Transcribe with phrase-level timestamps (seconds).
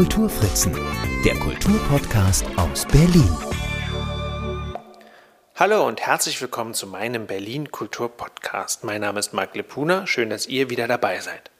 [0.00, 0.74] Kulturfritzen,
[1.26, 3.36] der Kulturpodcast aus Berlin.
[5.54, 8.82] Hallo und herzlich willkommen zu meinem Berlin Kulturpodcast.
[8.82, 10.06] Mein Name ist Marc Lepuna.
[10.06, 11.50] Schön, dass ihr wieder dabei seid.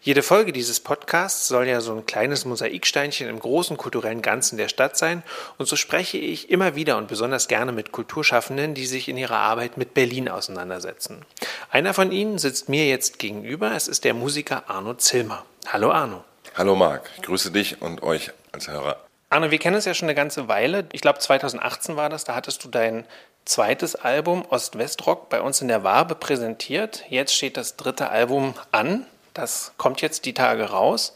[0.00, 4.68] Jede Folge dieses Podcasts soll ja so ein kleines Mosaiksteinchen im großen kulturellen Ganzen der
[4.68, 5.24] Stadt sein
[5.58, 9.38] und so spreche ich immer wieder und besonders gerne mit Kulturschaffenden, die sich in ihrer
[9.38, 11.26] Arbeit mit Berlin auseinandersetzen.
[11.72, 15.44] Einer von ihnen sitzt mir jetzt gegenüber, es ist der Musiker Arno Zilmer.
[15.66, 16.22] Hallo Arno.
[16.56, 18.96] Hallo Marc, ich grüße dich und euch als Hörer.
[19.28, 20.84] Arno, wir kennen uns ja schon eine ganze Weile.
[20.92, 23.06] Ich glaube 2018 war das, da hattest du dein
[23.44, 27.04] zweites Album Ost-West-Rock bei uns in der Wabe präsentiert.
[27.08, 29.06] Jetzt steht das dritte Album an.
[29.32, 31.14] Das kommt jetzt die Tage raus.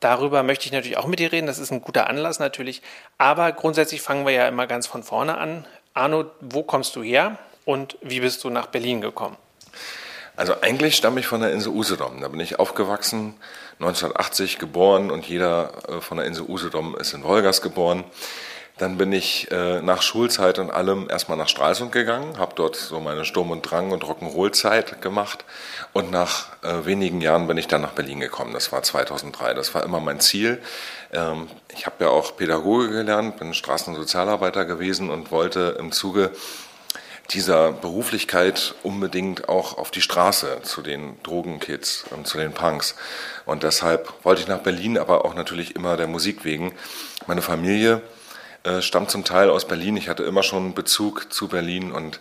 [0.00, 1.46] Darüber möchte ich natürlich auch mit dir reden.
[1.46, 2.82] Das ist ein guter Anlass natürlich.
[3.16, 5.66] Aber grundsätzlich fangen wir ja immer ganz von vorne an.
[5.94, 9.36] Arno, wo kommst du her und wie bist du nach Berlin gekommen?
[10.36, 12.20] Also eigentlich stamme ich von der Insel Usedom.
[12.20, 13.34] Da bin ich aufgewachsen,
[13.80, 18.04] 1980 geboren und jeder äh, von der Insel Usedom ist in Wolgast geboren.
[18.76, 22.98] Dann bin ich äh, nach Schulzeit und allem erstmal nach Stralsund gegangen, habe dort so
[22.98, 25.44] meine Sturm- und Drang- und Rock'n'Roll-Zeit gemacht.
[25.92, 28.52] Und nach äh, wenigen Jahren bin ich dann nach Berlin gekommen.
[28.52, 29.54] Das war 2003.
[29.54, 30.60] Das war immer mein Ziel.
[31.12, 35.92] Ähm, ich habe ja auch Pädagoge gelernt, bin Straßen- und Sozialarbeiter gewesen und wollte im
[35.92, 36.32] Zuge
[37.30, 42.94] dieser Beruflichkeit unbedingt auch auf die Straße zu den Drogenkids und zu den Punks.
[43.46, 46.72] Und deshalb wollte ich nach Berlin, aber auch natürlich immer der Musik wegen.
[47.26, 48.02] Meine Familie
[48.64, 49.96] äh, stammt zum Teil aus Berlin.
[49.96, 52.20] Ich hatte immer schon Bezug zu Berlin und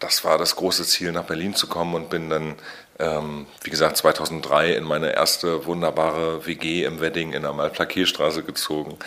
[0.00, 2.56] das war das große Ziel, nach Berlin zu kommen und bin dann,
[2.98, 8.98] ähm, wie gesagt, 2003 in meine erste wunderbare WG im Wedding in der Malplakierstraße gezogen,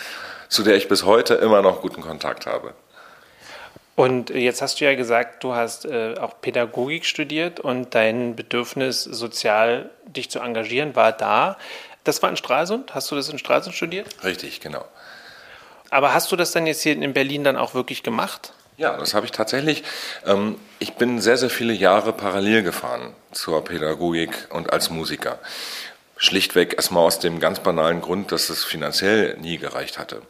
[0.48, 2.74] zu der ich bis heute immer noch guten Kontakt habe.
[3.98, 9.02] Und jetzt hast du ja gesagt, du hast äh, auch Pädagogik studiert und dein Bedürfnis,
[9.02, 11.58] sozial dich zu engagieren, war da.
[12.04, 12.94] Das war in Stralsund?
[12.94, 14.06] Hast du das in Stralsund studiert?
[14.22, 14.84] Richtig, genau.
[15.90, 18.52] Aber hast du das dann jetzt hier in Berlin dann auch wirklich gemacht?
[18.76, 19.82] Ja, das habe ich tatsächlich.
[20.24, 25.40] Ähm, ich bin sehr, sehr viele Jahre parallel gefahren zur Pädagogik und als Musiker.
[26.20, 30.20] Schlichtweg erstmal aus dem ganz banalen Grund, dass es finanziell nie gereicht hatte.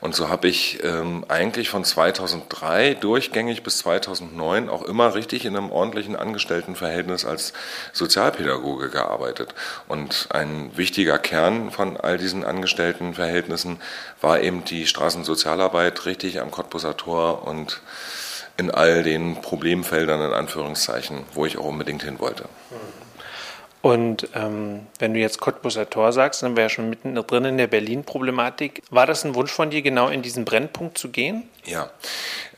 [0.00, 5.54] Und so habe ich ähm, eigentlich von 2003 durchgängig bis 2009 auch immer richtig in
[5.54, 7.52] einem ordentlichen Angestelltenverhältnis als
[7.92, 9.54] Sozialpädagoge gearbeitet.
[9.88, 13.78] Und ein wichtiger Kern von all diesen Angestelltenverhältnissen
[14.22, 17.82] war eben die Straßensozialarbeit richtig am Cottbuser Tor und
[18.56, 22.44] in all den Problemfeldern in Anführungszeichen, wo ich auch unbedingt hin wollte.
[22.70, 22.95] Mhm.
[23.86, 27.56] Und ähm, wenn du jetzt Cottbuser Tor sagst, dann wäre ja schon mitten drin in
[27.56, 28.82] der Berlin-Problematik.
[28.90, 31.48] War das ein Wunsch von dir, genau in diesen Brennpunkt zu gehen?
[31.64, 31.90] Ja,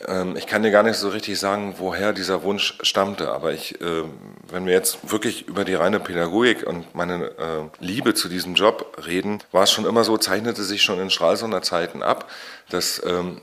[0.06, 3.30] ähm, ich kann dir gar nicht so richtig sagen, woher dieser Wunsch stammte.
[3.30, 4.04] Aber ich, äh,
[4.50, 8.96] wenn wir jetzt wirklich über die reine Pädagogik und meine äh, Liebe zu diesem Job
[9.06, 12.30] reden, war es schon immer so, zeichnete sich schon in Stralsunder Zeiten ab,
[12.70, 13.42] dass ähm,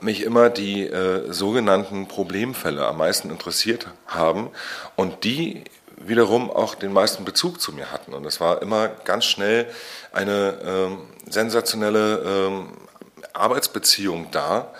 [0.00, 4.50] mich immer die äh, sogenannten Problemfälle am meisten interessiert haben
[4.94, 5.64] und die
[6.00, 8.14] wiederum auch den meisten Bezug zu mir hatten.
[8.14, 9.66] Und es war immer ganz schnell
[10.12, 10.98] eine ähm,
[11.28, 12.68] sensationelle ähm,
[13.32, 14.72] Arbeitsbeziehung da,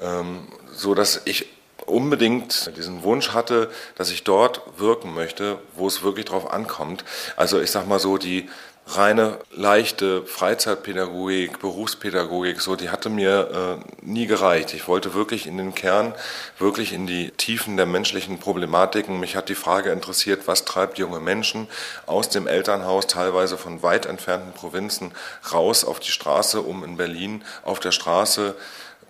[0.00, 1.46] ähm, so dass ich
[1.86, 7.04] unbedingt diesen Wunsch hatte, dass ich dort wirken möchte, wo es wirklich drauf ankommt.
[7.36, 8.48] Also ich sag mal so, die
[8.96, 14.74] reine, leichte Freizeitpädagogik, Berufspädagogik, so, die hatte mir äh, nie gereicht.
[14.74, 16.14] Ich wollte wirklich in den Kern,
[16.58, 19.20] wirklich in die Tiefen der menschlichen Problematiken.
[19.20, 21.68] Mich hat die Frage interessiert, was treibt junge Menschen
[22.06, 25.12] aus dem Elternhaus, teilweise von weit entfernten Provinzen,
[25.52, 28.54] raus auf die Straße, um in Berlin auf der Straße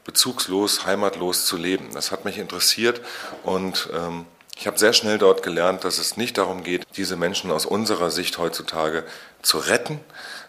[0.05, 1.91] bezugslos, heimatlos zu leben.
[1.93, 3.01] Das hat mich interessiert
[3.45, 4.27] und ähm,
[4.63, 8.13] ich habe sehr schnell dort gelernt, dass es nicht darum geht, diese Menschen aus unserer
[8.13, 9.03] Sicht heutzutage
[9.43, 9.99] zu retten,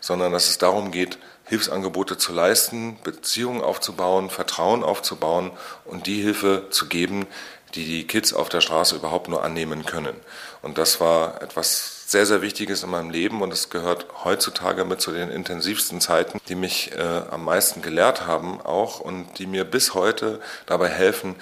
[0.01, 5.49] sondern dass es darum geht, Hilfsangebote zu leisten, Beziehungen aufzubauen, Vertrauen aufzubauen
[5.83, 7.25] und die Hilfe zu geben,
[7.73, 10.15] die die Kids auf der Straße überhaupt nur annehmen können.
[10.61, 15.01] Und das war etwas sehr, sehr Wichtiges in meinem Leben und es gehört heutzutage mit
[15.01, 17.01] zu den intensivsten Zeiten, die mich äh,
[17.31, 21.35] am meisten gelehrt haben auch und die mir bis heute dabei helfen,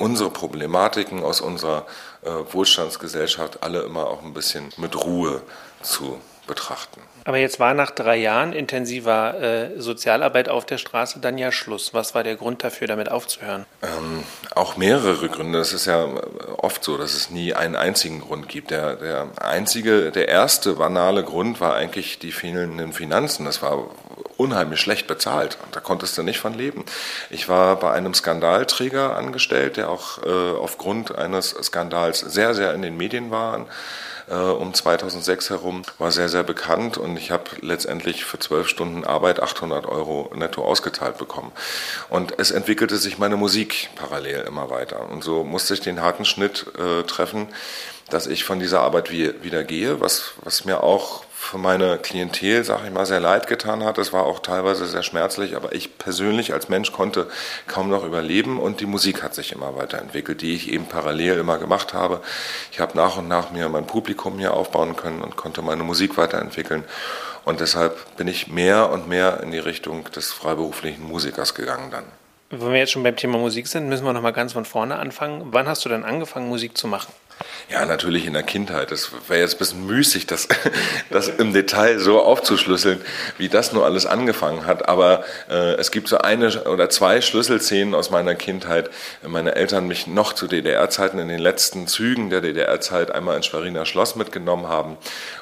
[0.00, 1.86] unsere Problematiken aus unserer
[2.22, 5.42] äh, Wohlstandsgesellschaft alle immer auch ein bisschen mit Ruhe
[5.82, 7.00] zu betrachten.
[7.30, 11.94] Aber jetzt war nach drei Jahren intensiver äh, Sozialarbeit auf der Straße dann ja Schluss.
[11.94, 13.66] Was war der Grund dafür, damit aufzuhören?
[13.82, 14.24] Ähm,
[14.56, 15.60] auch mehrere Gründe.
[15.60, 16.08] Es ist ja
[16.56, 18.72] oft so, dass es nie einen einzigen Grund gibt.
[18.72, 23.44] Der, der einzige, der erste banale Grund war eigentlich die fehlenden Finanzen.
[23.44, 23.78] Das war
[24.36, 26.84] unheimlich schlecht bezahlt da konntest du nicht von leben.
[27.28, 32.82] Ich war bei einem Skandalträger angestellt, der auch äh, aufgrund eines Skandals sehr, sehr in
[32.82, 33.66] den Medien war
[34.30, 39.04] äh, um 2006 herum, war sehr, sehr bekannt und ich habe letztendlich für zwölf Stunden
[39.04, 41.52] Arbeit 800 Euro netto ausgeteilt bekommen.
[42.08, 45.08] Und es entwickelte sich meine Musik parallel immer weiter.
[45.10, 47.48] Und so musste ich den harten Schnitt äh, treffen,
[48.10, 52.82] dass ich von dieser Arbeit wieder gehe, was, was mir auch für meine Klientel, sage
[52.86, 53.96] ich mal, sehr leid getan hat.
[53.96, 57.28] Es war auch teilweise sehr schmerzlich, aber ich persönlich als Mensch konnte
[57.66, 61.56] kaum noch überleben und die Musik hat sich immer weiterentwickelt, die ich eben parallel immer
[61.56, 62.20] gemacht habe.
[62.70, 66.18] Ich habe nach und nach mir mein Publikum hier aufbauen können und konnte meine Musik
[66.18, 66.84] weiterentwickeln.
[67.44, 72.04] Und deshalb bin ich mehr und mehr in die Richtung des freiberuflichen Musikers gegangen dann.
[72.50, 74.96] Wenn wir jetzt schon beim Thema Musik sind, müssen wir noch mal ganz von vorne
[74.96, 75.48] anfangen.
[75.52, 77.12] Wann hast du denn angefangen, Musik zu machen?
[77.70, 78.90] Ja, natürlich in der Kindheit.
[78.90, 80.48] Das wäre jetzt ein bisschen müßig, das,
[81.10, 83.00] das im Detail so aufzuschlüsseln,
[83.38, 84.88] wie das nur alles angefangen hat.
[84.88, 88.90] Aber äh, es gibt so eine oder zwei Schlüsselszenen aus meiner Kindheit.
[89.26, 93.86] Meine Eltern mich noch zu DDR-Zeiten in den letzten Zügen der DDR-Zeit einmal ins Schweriner
[93.86, 94.98] Schloss mitgenommen haben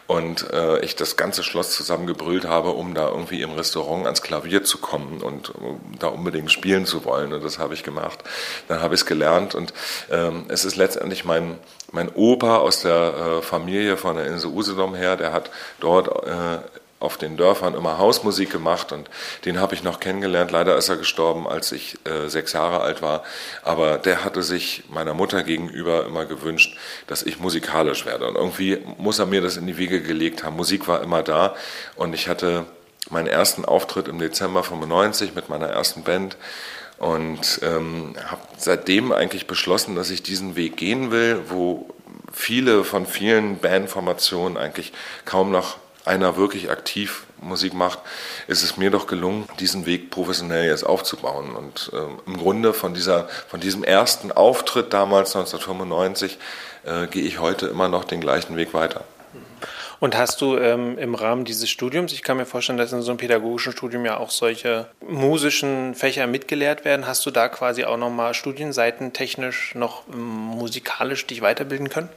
[0.06, 4.64] und äh, ich das ganze Schloss zusammengebrüllt habe, um da irgendwie im Restaurant ans Klavier
[4.64, 7.32] zu kommen und um da unbedingt spielen zu wollen.
[7.32, 8.18] Und das habe ich gemacht.
[8.68, 9.72] Dann habe ich es gelernt und
[10.10, 11.58] ähm, es ist letztendlich mein
[11.92, 15.50] mein Opa aus der äh, Familie von der Insel Usedom her, der hat
[15.80, 16.58] dort äh,
[17.00, 19.08] auf den Dörfern immer Hausmusik gemacht und
[19.44, 20.50] den habe ich noch kennengelernt.
[20.50, 23.22] Leider ist er gestorben, als ich äh, sechs Jahre alt war.
[23.62, 26.76] Aber der hatte sich meiner Mutter gegenüber immer gewünscht,
[27.06, 28.26] dass ich musikalisch werde.
[28.26, 30.56] Und irgendwie muss er mir das in die Wege gelegt haben.
[30.56, 31.54] Musik war immer da
[31.94, 32.64] und ich hatte
[33.10, 36.36] meinen ersten Auftritt im Dezember 95 mit meiner ersten Band
[36.98, 41.88] und ähm, habe seitdem eigentlich beschlossen, dass ich diesen Weg gehen will, wo
[42.32, 44.92] viele von vielen Bandformationen eigentlich
[45.24, 48.00] kaum noch einer wirklich aktiv Musik macht,
[48.48, 51.54] ist es mir doch gelungen, diesen Weg professionell jetzt aufzubauen.
[51.54, 56.38] Und ähm, im Grunde von, dieser, von diesem ersten Auftritt damals 1995
[56.84, 59.04] äh, gehe ich heute immer noch den gleichen Weg weiter.
[60.00, 63.10] Und hast du ähm, im Rahmen dieses Studiums, ich kann mir vorstellen, dass in so
[63.10, 67.96] einem pädagogischen Studium ja auch solche musischen Fächer mitgelehrt werden, hast du da quasi auch
[67.96, 72.08] nochmal Studienseiten technisch noch ähm, musikalisch dich weiterbilden können?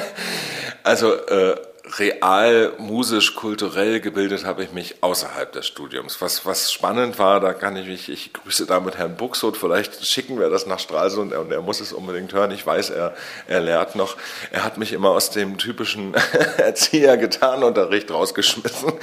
[0.84, 1.56] Also äh,
[2.00, 6.22] real, musisch, kulturell gebildet habe ich mich außerhalb des Studiums.
[6.22, 10.06] Was, was spannend war, da kann ich mich, ich grüße da mit Herrn Buxoth, vielleicht
[10.06, 12.52] schicken wir das nach Stralsund und er muss es unbedingt hören.
[12.52, 13.14] Ich weiß, er,
[13.48, 14.18] er lehrt noch.
[14.52, 16.14] Er hat mich immer aus dem typischen
[16.58, 18.94] Erzieher getan Unterricht rausgeschmissen.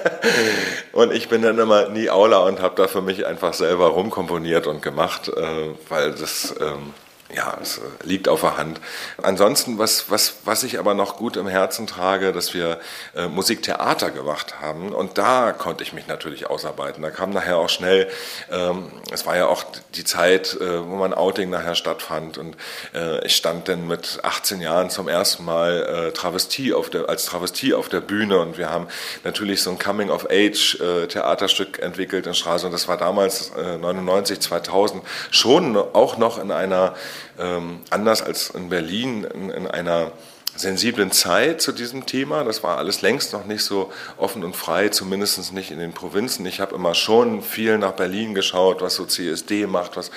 [0.92, 4.66] und ich bin dann immer nie Aula und habe da für mich einfach selber rumkomponiert
[4.66, 6.94] und gemacht, äh, weil das, ähm,
[7.34, 8.80] ja, es äh, liegt auf der Hand.
[9.22, 12.80] Ansonsten, was, was, was ich aber noch gut im Herzen trage, dass wir
[13.14, 17.02] äh, Musiktheater gemacht haben und da konnte ich mich natürlich ausarbeiten.
[17.02, 18.08] Da kam nachher auch schnell,
[18.50, 22.56] ähm, es war ja auch die Zeit, äh, wo mein Outing nachher stattfand und
[22.94, 27.26] äh, ich stand dann mit 18 Jahren zum ersten Mal äh, Travestie auf der, als
[27.26, 28.88] Travestie auf der Bühne und wir haben
[29.24, 32.74] natürlich so ein Coming-of-Age-Theaterstück äh, entwickelt in Stralsund.
[32.74, 36.94] Das war damals 99, 2000 schon auch noch in einer
[37.38, 40.12] ähm, anders als in Berlin in, in einer
[40.56, 42.44] sensiblen Zeit zu diesem Thema.
[42.44, 46.44] Das war alles längst noch nicht so offen und frei, zumindest nicht in den Provinzen.
[46.46, 50.10] Ich habe immer schon viel nach Berlin geschaut, was so CSD macht, was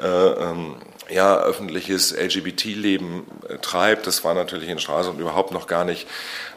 [0.00, 0.76] äh, ähm,
[1.08, 4.06] ja, öffentliches LGBT-Leben äh, treibt.
[4.06, 6.06] Das war natürlich in Stralsund überhaupt noch gar nicht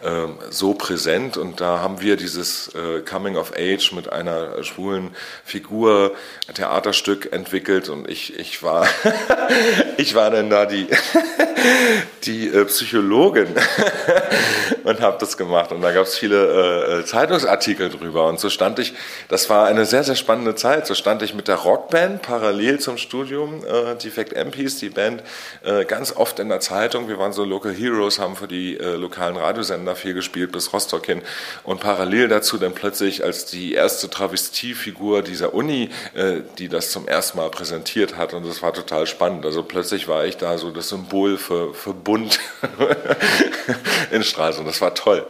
[0.01, 1.38] äh, so präsent.
[1.38, 6.15] Und da haben wir dieses äh, Coming of Age mit einer schwulen Figur,
[6.53, 7.89] Theaterstück entwickelt.
[7.89, 8.88] Und ich, ich war,
[9.98, 10.88] ich war dann da die,
[12.24, 13.48] die äh, Psychologin
[14.84, 15.72] und habe das gemacht.
[15.72, 18.28] Und da gab es viele äh, Zeitungsartikel drüber.
[18.28, 18.94] Und so stand ich,
[19.28, 20.88] das war eine sehr, sehr spannende Zeit.
[20.88, 25.24] So stand ich mit der Rockband parallel zum Studium, äh, Defect MPs, die Band,
[25.64, 27.08] äh, ganz oft in der Zeitung.
[27.08, 31.06] Wir waren so Local Heroes, haben für die äh, lokalen Radiosender viel gespielt, bis Rostock
[31.06, 31.22] hin.
[31.64, 37.08] Und parallel dazu dann plötzlich als die erste Travestiefigur dieser Uni, äh, die das zum
[37.08, 38.34] ersten Mal präsentiert hat.
[38.34, 39.46] Und das war total spannend.
[39.46, 42.40] Also plötzlich war ich da so das Symbol für, für Bund
[44.12, 44.68] in Stralsund.
[44.70, 45.26] Das war toll.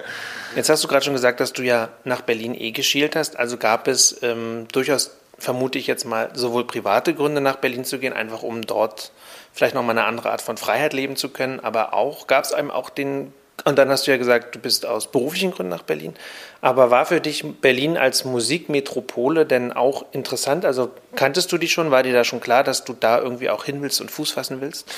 [0.55, 3.37] Jetzt hast du gerade schon gesagt, dass du ja nach Berlin eh geschielt hast.
[3.37, 7.97] Also gab es ähm, durchaus vermute ich jetzt mal, sowohl private Gründe nach Berlin zu
[7.99, 9.11] gehen, einfach um dort
[9.53, 12.71] vielleicht nochmal eine andere Art von Freiheit leben zu können, aber auch, gab es einem
[12.71, 13.33] auch den,
[13.65, 16.13] und dann hast du ja gesagt, du bist aus beruflichen Gründen nach Berlin,
[16.61, 20.65] aber war für dich Berlin als Musikmetropole denn auch interessant?
[20.65, 21.91] Also kanntest du die schon?
[21.91, 24.61] War dir da schon klar, dass du da irgendwie auch hin willst und Fuß fassen
[24.61, 24.93] willst?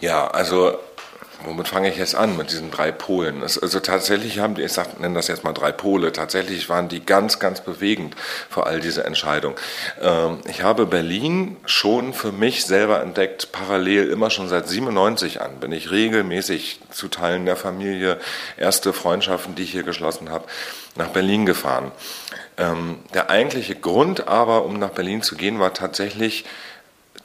[0.00, 0.78] Ja, also
[1.44, 3.42] womit fange ich jetzt an mit diesen drei Polen?
[3.42, 7.04] Also tatsächlich haben die, ich sag, nenne das jetzt mal drei Pole, tatsächlich waren die
[7.04, 8.14] ganz, ganz bewegend
[8.48, 9.54] vor all diese Entscheidung.
[10.00, 15.60] Ähm, ich habe Berlin schon für mich selber entdeckt, parallel immer schon seit 97 an,
[15.60, 18.18] bin ich regelmäßig zu Teilen der Familie,
[18.56, 20.46] erste Freundschaften, die ich hier geschlossen habe,
[20.96, 21.92] nach Berlin gefahren.
[22.56, 26.44] Ähm, der eigentliche Grund aber, um nach Berlin zu gehen, war tatsächlich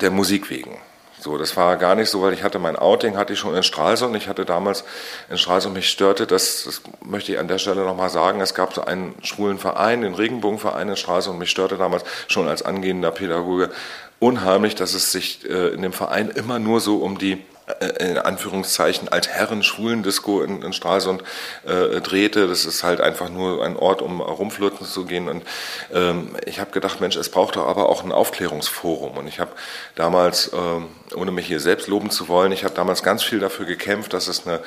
[0.02, 0.78] der Musik wegen.
[1.22, 3.62] So, das war gar nicht so, weil ich hatte mein Outing, hatte ich schon in
[3.62, 4.16] Stralsund.
[4.16, 4.84] Ich hatte damals
[5.30, 8.74] in Stralsund, mich störte, das, das möchte ich an der Stelle nochmal sagen, es gab
[8.74, 11.38] so einen schwulen Verein, den Regenbogenverein in Stralsund.
[11.38, 13.70] Mich störte damals schon als angehender Pädagoge
[14.18, 17.38] unheimlich, dass es sich äh, in dem Verein immer nur so um die
[18.00, 21.24] in Anführungszeichen als Herren-Schwulendisco in, in Stralsund
[21.66, 22.48] äh, drehte.
[22.48, 25.30] Das ist halt einfach nur ein Ort, um rumflirten zu gehen.
[25.30, 25.44] Und
[25.94, 29.18] ähm, ich habe gedacht, Mensch, es braucht doch aber auch ein Aufklärungsforum.
[29.18, 29.52] Und ich habe
[29.96, 33.66] damals, ähm, ohne mich hier selbst loben zu wollen, ich habe damals ganz viel dafür
[33.66, 34.60] gekämpft, dass es eine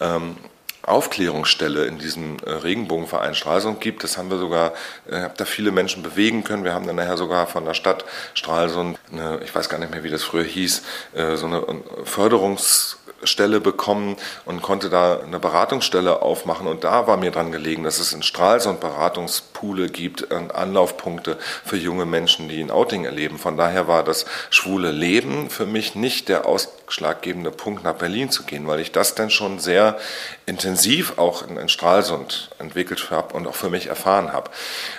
[0.00, 0.36] ähm,
[0.82, 4.02] Aufklärungsstelle in diesem äh, Regenbogenverein Stralsund gibt.
[4.04, 4.72] Das haben wir sogar,
[5.10, 6.64] äh, habe da viele Menschen bewegen können.
[6.64, 10.02] Wir haben dann nachher sogar von der Stadt Stralsund, eine, ich weiß gar nicht mehr,
[10.02, 10.82] wie das früher hieß,
[11.14, 11.64] äh, so eine
[12.04, 16.66] Förderungs Stelle bekommen und konnte da eine Beratungsstelle aufmachen.
[16.66, 22.04] Und da war mir dran gelegen, dass es in Stralsund Beratungspoole gibt, Anlaufpunkte für junge
[22.04, 23.38] Menschen, die ein Outing erleben.
[23.38, 26.46] Von daher war das schwule Leben für mich nicht der
[26.92, 29.98] ausschlaggebende Punkt, nach Berlin zu gehen, weil ich das dann schon sehr
[30.44, 34.50] intensiv auch in, Stralsund entwickelt habe und auch für mich erfahren habe.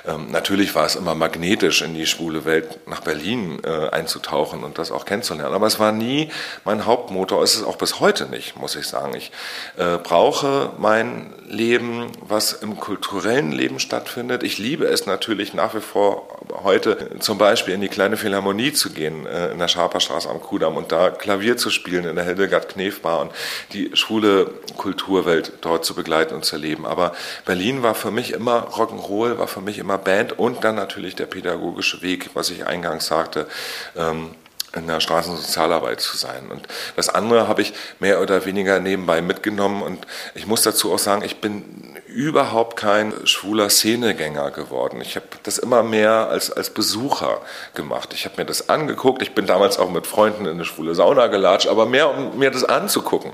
[0.07, 4.79] Ähm, natürlich war es immer magnetisch, in die schwule Welt nach Berlin äh, einzutauchen und
[4.79, 5.53] das auch kennenzulernen.
[5.53, 6.31] Aber es war nie
[6.63, 7.43] mein Hauptmotor.
[7.43, 9.15] Es ist auch bis heute heute nicht, muss ich sagen.
[9.15, 9.31] Ich
[9.77, 14.43] äh, brauche mein Leben, was im kulturellen Leben stattfindet.
[14.43, 16.27] Ich liebe es natürlich nach wie vor
[16.63, 20.77] heute zum Beispiel in die kleine Philharmonie zu gehen, äh, in der Schaperstraße am Kudamm
[20.77, 23.31] und da Klavier zu spielen in der Hildegard Knef Bar und
[23.73, 26.85] die schwule Kulturwelt dort zu begleiten und zu erleben.
[26.85, 27.13] Aber
[27.45, 31.25] Berlin war für mich immer Rock'n'Roll, war für mich immer Band und dann natürlich der
[31.25, 33.47] pädagogische Weg, was ich eingangs sagte.
[33.95, 34.31] Ähm,
[34.75, 36.49] in der Straßensozialarbeit zu sein.
[36.49, 39.83] Und das andere habe ich mehr oder weniger nebenbei mitgenommen.
[39.83, 45.01] Und ich muss dazu auch sagen, ich bin überhaupt kein schwuler Szenegänger geworden.
[45.01, 47.41] Ich habe das immer mehr als, als Besucher
[47.73, 48.13] gemacht.
[48.13, 49.23] Ich habe mir das angeguckt.
[49.23, 52.51] Ich bin damals auch mit Freunden in eine schwule Sauna gelatscht, aber mehr, um mir
[52.51, 53.31] das anzugucken,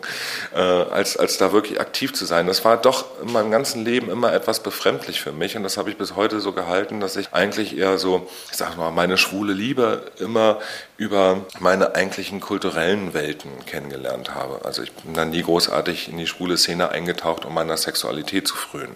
[0.55, 2.47] äh, als, als da wirklich aktiv zu sein.
[2.47, 5.57] Das war doch in meinem ganzen Leben immer etwas befremdlich für mich.
[5.57, 8.77] Und das habe ich bis heute so gehalten, dass ich eigentlich eher so, ich sag
[8.77, 10.59] mal, meine schwule Liebe immer
[10.95, 14.65] über meine eigentlichen kulturellen Welten kennengelernt habe.
[14.65, 18.55] Also ich bin dann nie großartig in die schwule Szene eingetaucht, um meiner Sexualität zu
[18.69, 18.95] frönen.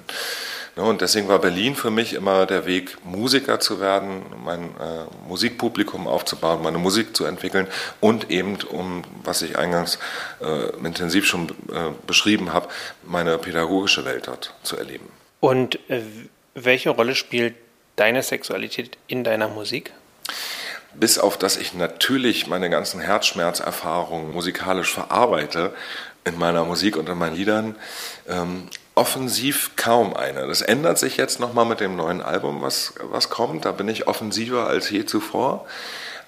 [0.75, 5.05] Ne, und deswegen war Berlin für mich immer der Weg, Musiker zu werden, mein äh,
[5.27, 7.67] Musikpublikum aufzubauen, meine Musik zu entwickeln
[7.99, 9.99] und eben, um, was ich eingangs
[10.41, 12.69] äh, intensiv schon äh, beschrieben habe,
[13.03, 15.09] meine pädagogische Welt dort zu erleben.
[15.39, 16.01] Und äh,
[16.55, 17.55] welche Rolle spielt
[17.95, 19.91] deine Sexualität in deiner Musik?
[20.95, 25.73] bis auf dass ich natürlich meine ganzen Herzschmerzerfahrungen musikalisch verarbeite
[26.23, 27.75] in meiner Musik und in meinen Liedern,
[28.27, 30.47] ähm, offensiv kaum eine.
[30.47, 33.65] Das ändert sich jetzt nochmal mit dem neuen Album, was, was kommt.
[33.65, 35.65] Da bin ich offensiver als je zuvor.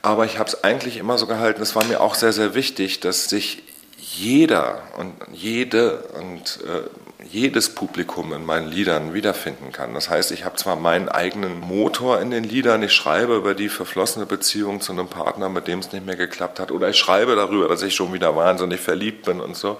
[0.01, 2.99] Aber ich habe es eigentlich immer so gehalten, es war mir auch sehr, sehr wichtig,
[2.99, 3.63] dass sich
[3.97, 6.87] jeder und jede und äh,
[7.25, 9.93] jedes Publikum in meinen Liedern wiederfinden kann.
[9.95, 13.67] Das heißt, ich habe zwar meinen eigenen Motor in den Liedern, ich schreibe über die
[13.67, 17.35] verflossene Beziehung zu einem Partner, mit dem es nicht mehr geklappt hat, oder ich schreibe
[17.35, 19.79] darüber, dass ich schon wieder wahnsinnig verliebt bin und so.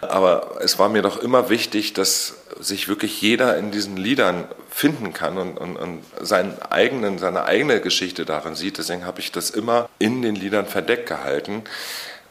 [0.00, 5.12] Aber es war mir doch immer wichtig, dass sich wirklich jeder in diesen Liedern finden
[5.12, 8.78] kann und, und, und seinen eigenen, seine eigene Geschichte darin sieht.
[8.78, 11.64] Deswegen habe ich das immer in den Liedern verdeckt gehalten.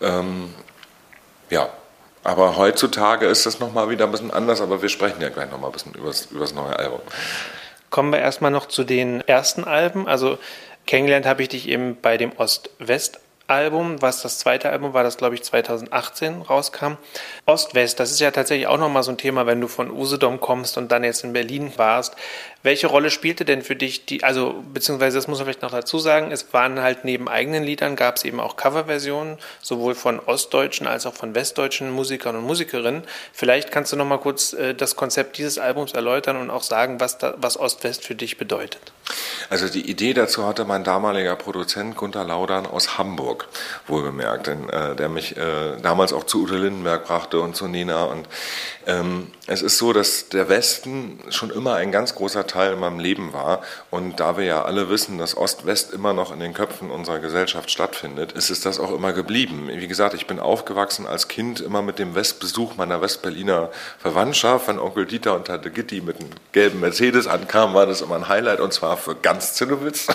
[0.01, 0.53] Ähm,
[1.49, 1.69] ja,
[2.23, 5.69] aber heutzutage ist das nochmal wieder ein bisschen anders, aber wir sprechen ja gleich nochmal
[5.69, 7.01] ein bisschen über das neue Album.
[7.89, 10.07] Kommen wir erstmal noch zu den ersten Alben.
[10.07, 10.38] Also
[10.85, 15.17] kennengelernt habe ich dich eben bei dem Ost-West Album, was das zweite Album war, das
[15.17, 16.93] glaube ich 2018 rauskam.
[17.45, 20.77] Ost-West, das ist ja tatsächlich auch nochmal so ein Thema, wenn du von Usedom kommst
[20.77, 22.15] und dann jetzt in Berlin warst.
[22.61, 25.97] Welche Rolle spielte denn für dich die, also beziehungsweise das muss man vielleicht noch dazu
[25.97, 30.85] sagen, es waren halt neben eigenen Liedern gab es eben auch Coverversionen, sowohl von ostdeutschen
[30.85, 33.03] als auch von westdeutschen Musikern und Musikerinnen.
[33.31, 36.99] Vielleicht kannst du noch mal kurz äh, das Konzept dieses Albums erläutern und auch sagen,
[36.99, 38.91] was, da, was Ost-West für dich bedeutet.
[39.49, 43.47] Also die Idee dazu hatte mein damaliger Produzent Gunter Laudern aus Hamburg.
[43.87, 48.03] Wohlgemerkt, denn, äh, der mich äh, damals auch zu Ute Lindenberg brachte und zu Nina.
[48.03, 48.27] Und
[48.85, 52.99] ähm, es ist so, dass der Westen schon immer ein ganz großer Teil in meinem
[52.99, 53.63] Leben war.
[53.89, 57.71] Und da wir ja alle wissen, dass Ost-West immer noch in den Köpfen unserer Gesellschaft
[57.71, 59.67] stattfindet, ist es das auch immer geblieben.
[59.73, 64.67] Wie gesagt, ich bin aufgewachsen als Kind immer mit dem Westbesuch meiner Westberliner Verwandtschaft.
[64.67, 68.27] Wenn Onkel Dieter und Tante Gitti mit einem gelben Mercedes ankamen, war das immer ein
[68.27, 70.05] Highlight und zwar für ganz Zinnowitz.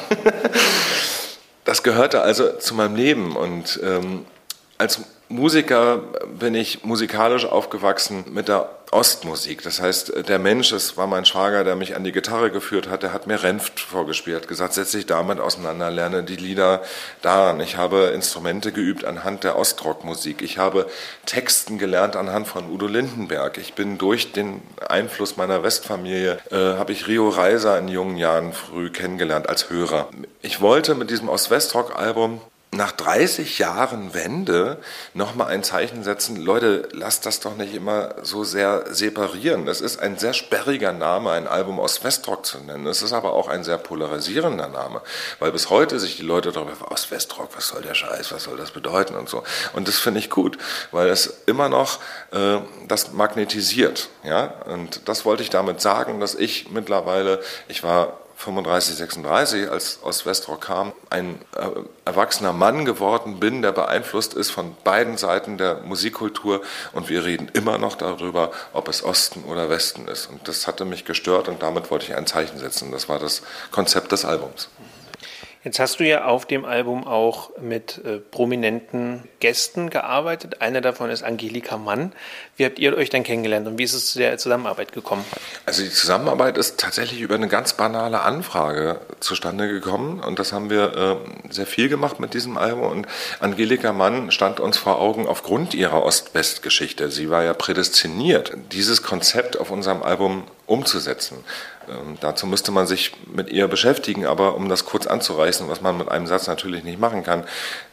[1.64, 4.26] das gehörte also zu meinem Leben und ähm,
[4.78, 6.02] als Musiker
[6.38, 9.62] bin ich musikalisch aufgewachsen mit der Ostmusik.
[9.62, 13.02] Das heißt, der Mensch, das war mein Schwager, der mich an die Gitarre geführt hat,
[13.02, 16.80] der hat mir Renft vorgespielt, gesagt, setz dich damit auseinander, lerne die Lieder
[17.20, 17.58] daran.
[17.60, 20.42] Ich habe Instrumente geübt anhand der Ostrockmusik.
[20.42, 20.86] Ich habe
[21.26, 23.58] Texten gelernt anhand von Udo Lindenberg.
[23.58, 28.52] Ich bin durch den Einfluss meiner Westfamilie, äh, habe ich Rio Reiser in jungen Jahren
[28.52, 30.08] früh kennengelernt als Hörer.
[30.40, 32.40] Ich wollte mit diesem Ost-West-Rock-Album
[32.76, 34.78] nach 30 Jahren Wende
[35.12, 39.66] nochmal ein Zeichen setzen, Leute, lasst das doch nicht immer so sehr separieren.
[39.66, 42.86] Das ist ein sehr sperriger Name, ein Album aus Westrock zu nennen.
[42.86, 45.02] Es ist aber auch ein sehr polarisierender Name,
[45.38, 48.56] weil bis heute sich die Leute darüber, aus Westrock, was soll der Scheiß, was soll
[48.56, 49.42] das bedeuten und so.
[49.72, 50.58] Und das finde ich gut,
[50.90, 52.00] weil es immer noch
[52.32, 54.08] äh, das magnetisiert.
[54.22, 54.54] Ja?
[54.66, 60.26] Und das wollte ich damit sagen, dass ich mittlerweile, ich war 35, 36, als aus
[60.26, 61.68] Westrock kam, ein äh,
[62.04, 67.50] erwachsener Mann geworden bin, der beeinflusst ist von beiden Seiten der Musikkultur und wir reden
[67.54, 70.26] immer noch darüber, ob es Osten oder Westen ist.
[70.26, 72.92] Und das hatte mich gestört und damit wollte ich ein Zeichen setzen.
[72.92, 74.68] Das war das Konzept des Albums.
[75.64, 80.60] Jetzt hast du ja auf dem Album auch mit äh, prominenten Gästen gearbeitet.
[80.60, 82.12] Einer davon ist Angelika Mann.
[82.58, 85.24] Wie habt ihr euch denn kennengelernt und wie ist es zu der Zusammenarbeit gekommen?
[85.64, 90.68] Also die Zusammenarbeit ist tatsächlich über eine ganz banale Anfrage zustande gekommen und das haben
[90.68, 91.18] wir
[91.48, 93.06] äh, sehr viel gemacht mit diesem Album und
[93.40, 97.10] Angelika Mann stand uns vor Augen aufgrund ihrer Ost-West-Geschichte.
[97.10, 101.38] Sie war ja prädestiniert, dieses Konzept auf unserem Album umzusetzen.
[101.88, 105.98] Ähm, dazu müsste man sich mit ihr beschäftigen, aber um das kurz anzureißen, was man
[105.98, 107.44] mit einem Satz natürlich nicht machen kann,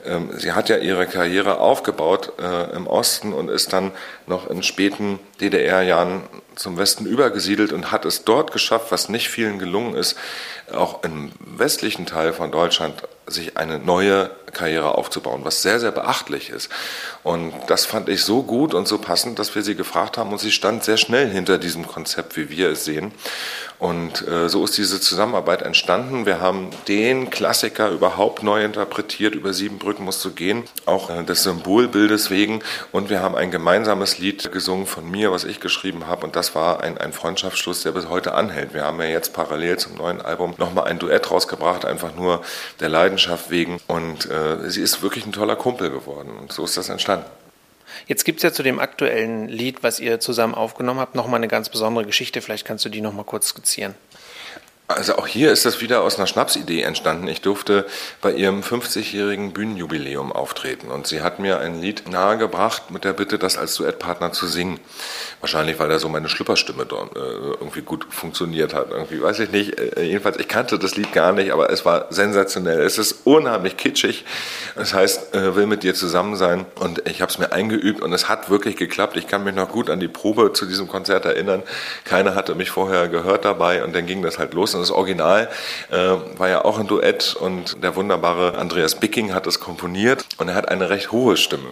[0.05, 3.91] ähm, sie hat ja ihre Karriere aufgebaut äh, im Osten und ist dann
[4.27, 6.23] noch in späten DDR-Jahren
[6.55, 10.17] zum Westen übergesiedelt und hat es dort geschafft, was nicht vielen gelungen ist,
[10.73, 16.49] auch im westlichen Teil von Deutschland sich eine neue Karriere aufzubauen, was sehr, sehr beachtlich
[16.49, 16.69] ist.
[17.23, 20.39] Und das fand ich so gut und so passend, dass wir sie gefragt haben und
[20.39, 23.11] sie stand sehr schnell hinter diesem Konzept, wie wir es sehen.
[23.81, 26.27] Und äh, so ist diese Zusammenarbeit entstanden.
[26.27, 31.23] Wir haben den Klassiker überhaupt neu interpretiert, über sieben Brücken musst du gehen, auch äh,
[31.23, 32.61] des Symbolbildes wegen.
[32.91, 36.27] Und wir haben ein gemeinsames Lied gesungen von mir, was ich geschrieben habe.
[36.27, 38.75] Und das war ein, ein Freundschaftsschluss, der bis heute anhält.
[38.75, 42.43] Wir haben ja jetzt parallel zum neuen Album nochmal ein Duett rausgebracht, einfach nur
[42.81, 43.79] der Leidenschaft wegen.
[43.87, 46.31] Und äh, sie ist wirklich ein toller Kumpel geworden.
[46.39, 47.25] Und so ist das entstanden.
[48.07, 51.47] Jetzt gibt es ja zu dem aktuellen Lied, was ihr zusammen aufgenommen habt, nochmal eine
[51.47, 52.41] ganz besondere Geschichte.
[52.41, 53.95] Vielleicht kannst du die nochmal kurz skizzieren.
[54.95, 57.27] Also auch hier ist das wieder aus einer Schnapsidee entstanden.
[57.27, 57.85] Ich durfte
[58.21, 63.37] bei ihrem 50-jährigen Bühnenjubiläum auftreten und sie hat mir ein Lied nahegebracht mit der Bitte,
[63.37, 64.79] das als Duettpartner zu singen.
[65.39, 67.17] Wahrscheinlich, weil da so meine Schlüpperstimme äh,
[67.59, 68.91] irgendwie gut funktioniert hat.
[68.91, 69.79] Irgendwie weiß ich nicht.
[69.79, 72.81] Äh, jedenfalls, ich kannte das Lied gar nicht, aber es war sensationell.
[72.81, 74.25] Es ist unheimlich kitschig.
[74.75, 78.13] Das heißt, äh, will mit dir zusammen sein und ich habe es mir eingeübt und
[78.13, 79.17] es hat wirklich geklappt.
[79.17, 81.63] Ich kann mich noch gut an die Probe zu diesem Konzert erinnern.
[82.03, 85.49] Keiner hatte mich vorher gehört dabei und dann ging das halt los das Original
[85.91, 85.97] äh,
[86.37, 90.55] war ja auch ein Duett und der wunderbare Andreas Bicking hat es komponiert und er
[90.55, 91.69] hat eine recht hohe Stimme.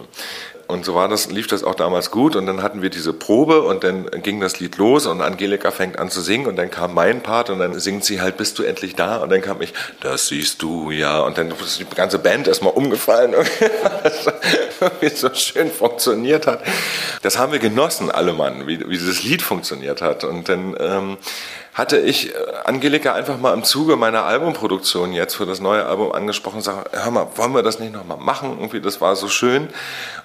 [0.70, 2.36] Und so war das, lief das auch damals gut.
[2.36, 5.98] Und dann hatten wir diese Probe und dann ging das Lied los und Angelika fängt
[5.98, 8.62] an zu singen und dann kam mein Part und dann singt sie halt, bist du
[8.62, 9.16] endlich da?
[9.16, 11.22] Und dann kam ich, das siehst du ja.
[11.22, 13.34] Und dann ist die ganze Band erstmal umgefallen,
[15.00, 16.62] wie es so schön funktioniert hat.
[17.22, 20.22] Das haben wir genossen, alle Mann, wie, wie dieses Lied funktioniert hat.
[20.22, 21.16] Und dann ähm,
[21.80, 26.12] hatte ich äh, Angelika einfach mal im Zuge meiner Albumproduktion jetzt für das neue Album
[26.12, 28.56] angesprochen und sage, hör mal, wollen wir das nicht nochmal machen?
[28.58, 29.68] Irgendwie, das war so schön.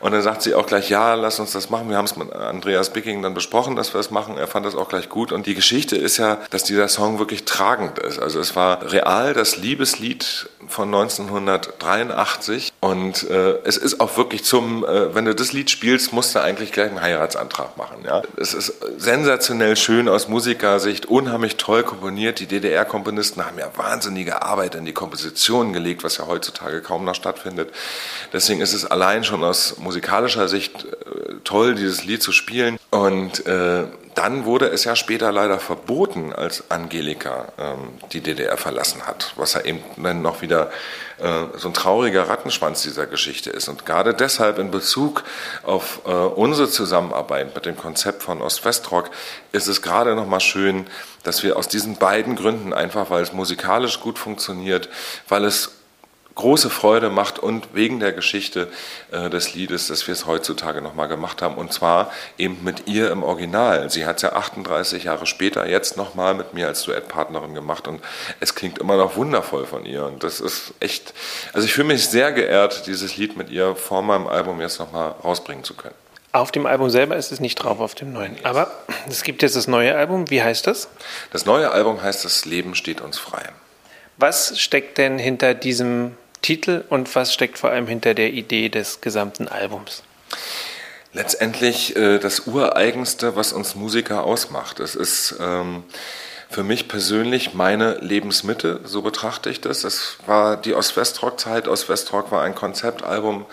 [0.02, 1.90] Und dann sagt sie auch gleich, ja, lass uns das machen.
[1.90, 4.38] Wir haben es mit Andreas Bicking dann besprochen, dass wir es machen.
[4.38, 5.32] Er fand das auch gleich gut.
[5.32, 8.20] Und die Geschichte ist ja, dass dieser Song wirklich tragend ist.
[8.20, 14.86] Also es war real das Liebeslied von 1983 und äh, es ist auch wirklich zum,
[14.86, 18.04] äh, wenn du das Lied spielst, musst du eigentlich gleich einen Heiratsantrag machen.
[18.06, 18.22] Ja?
[18.38, 22.40] Es ist sensationell schön aus Musikersicht, unheimlich toll komponiert.
[22.40, 27.16] Die DDR-Komponisten haben ja wahnsinnige Arbeit in die Komposition gelegt, was ja heutzutage kaum noch
[27.16, 27.72] stattfindet.
[28.34, 32.78] Deswegen ist es allein schon aus musikalischer Sicht äh, toll, dieses Lied zu spielen.
[32.92, 39.06] Und äh, dann wurde es ja später leider verboten, als Angelika ähm, die DDR verlassen
[39.06, 40.72] hat, was ja eben dann noch wieder
[41.18, 43.68] äh, so ein trauriger Rattenschwanz dieser Geschichte ist.
[43.68, 45.24] Und gerade deshalb in Bezug
[45.64, 49.12] auf äh, unsere Zusammenarbeit mit dem Konzept von Ost-West-Rock
[49.52, 50.88] ist es gerade nochmal schön,
[51.24, 54.90] dass wir aus diesen beiden Gründen einfach, weil es musikalisch gut funktioniert,
[55.28, 55.72] weil es
[56.36, 58.68] große Freude macht und wegen der Geschichte
[59.12, 63.10] äh, des Liedes, dass wir es heutzutage nochmal gemacht haben und zwar eben mit ihr
[63.12, 63.90] im Original.
[63.90, 68.02] Sie hat es ja 38 Jahre später jetzt nochmal mit mir als Duettpartnerin gemacht und
[68.42, 71.14] es klingt immer noch wundervoll von ihr und das ist echt,
[71.54, 75.16] also ich fühle mich sehr geehrt, dieses Lied mit ihr vor meinem Album jetzt nochmal
[75.24, 75.96] rausbringen zu können.
[76.34, 78.36] Auf dem Album selber ist es nicht drauf, auf dem neuen.
[78.44, 78.70] Aber
[79.08, 80.30] es gibt jetzt das neue Album.
[80.30, 80.90] Wie heißt das?
[81.32, 83.44] Das neue Album heißt Das Leben steht uns frei.
[84.18, 89.02] Was steckt denn hinter diesem Titel und was steckt vor allem hinter der Idee des
[89.02, 90.04] gesamten Albums?
[91.12, 94.80] Letztendlich äh, das Ureigenste, was uns Musiker ausmacht.
[94.80, 95.84] Es ist ähm,
[96.48, 99.84] für mich persönlich meine Lebensmitte, so betrachte ich das.
[99.84, 101.68] Es war die Ost-West-Rock-Zeit.
[101.68, 103.48] Ost-West-Rock war ein Konzeptalbum.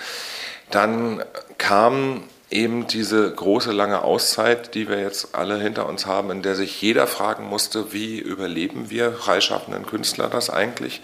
[0.70, 1.24] Dann
[1.57, 6.57] kam eben diese große lange Auszeit, die wir jetzt alle hinter uns haben, in der
[6.57, 11.00] sich jeder fragen musste, wie überleben wir freischaffenden Künstler das eigentlich?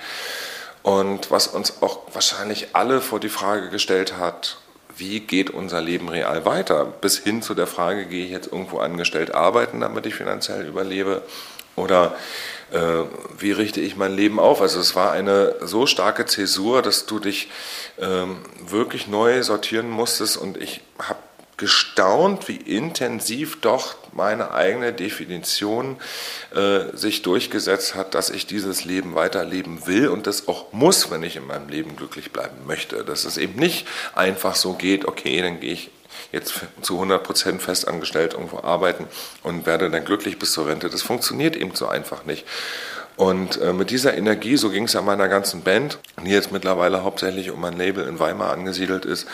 [0.89, 4.57] Und was uns auch wahrscheinlich alle vor die Frage gestellt hat,
[4.97, 6.87] wie geht unser Leben real weiter?
[6.87, 11.21] Bis hin zu der Frage, gehe ich jetzt irgendwo angestellt arbeiten, damit ich finanziell überlebe?
[11.77, 12.17] Oder
[12.73, 13.03] äh,
[13.39, 14.63] wie richte ich mein Leben auf?
[14.63, 17.51] Also es war eine so starke Zäsur, dass du dich
[17.99, 20.39] ähm, wirklich neu sortieren musstest.
[20.39, 21.21] Und ich habe
[21.59, 25.97] gestaunt, wie intensiv doch meine eigene Definition
[26.53, 31.23] äh, sich durchgesetzt hat, dass ich dieses Leben weiterleben will und das auch muss, wenn
[31.23, 33.05] ich in meinem Leben glücklich bleiben möchte.
[33.05, 35.91] Dass es eben nicht einfach so geht, okay, dann gehe ich
[36.33, 39.07] jetzt zu 100 Prozent festangestellt irgendwo arbeiten
[39.45, 40.91] und werde dann glücklich bis zur Rente.
[40.91, 42.45] Das funktioniert eben so einfach nicht.
[43.19, 47.03] Und äh, mit dieser Energie, so ging es ja meiner ganzen Band, die jetzt mittlerweile
[47.03, 49.27] hauptsächlich um ein Label in Weimar angesiedelt ist,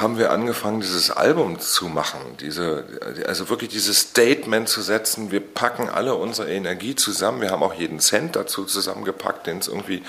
[0.00, 2.84] haben wir angefangen, dieses Album zu machen, diese,
[3.26, 5.32] also wirklich dieses Statement zu setzen.
[5.32, 7.40] Wir packen alle unsere Energie zusammen.
[7.40, 10.02] Wir haben auch jeden Cent dazu zusammengepackt, den es irgendwie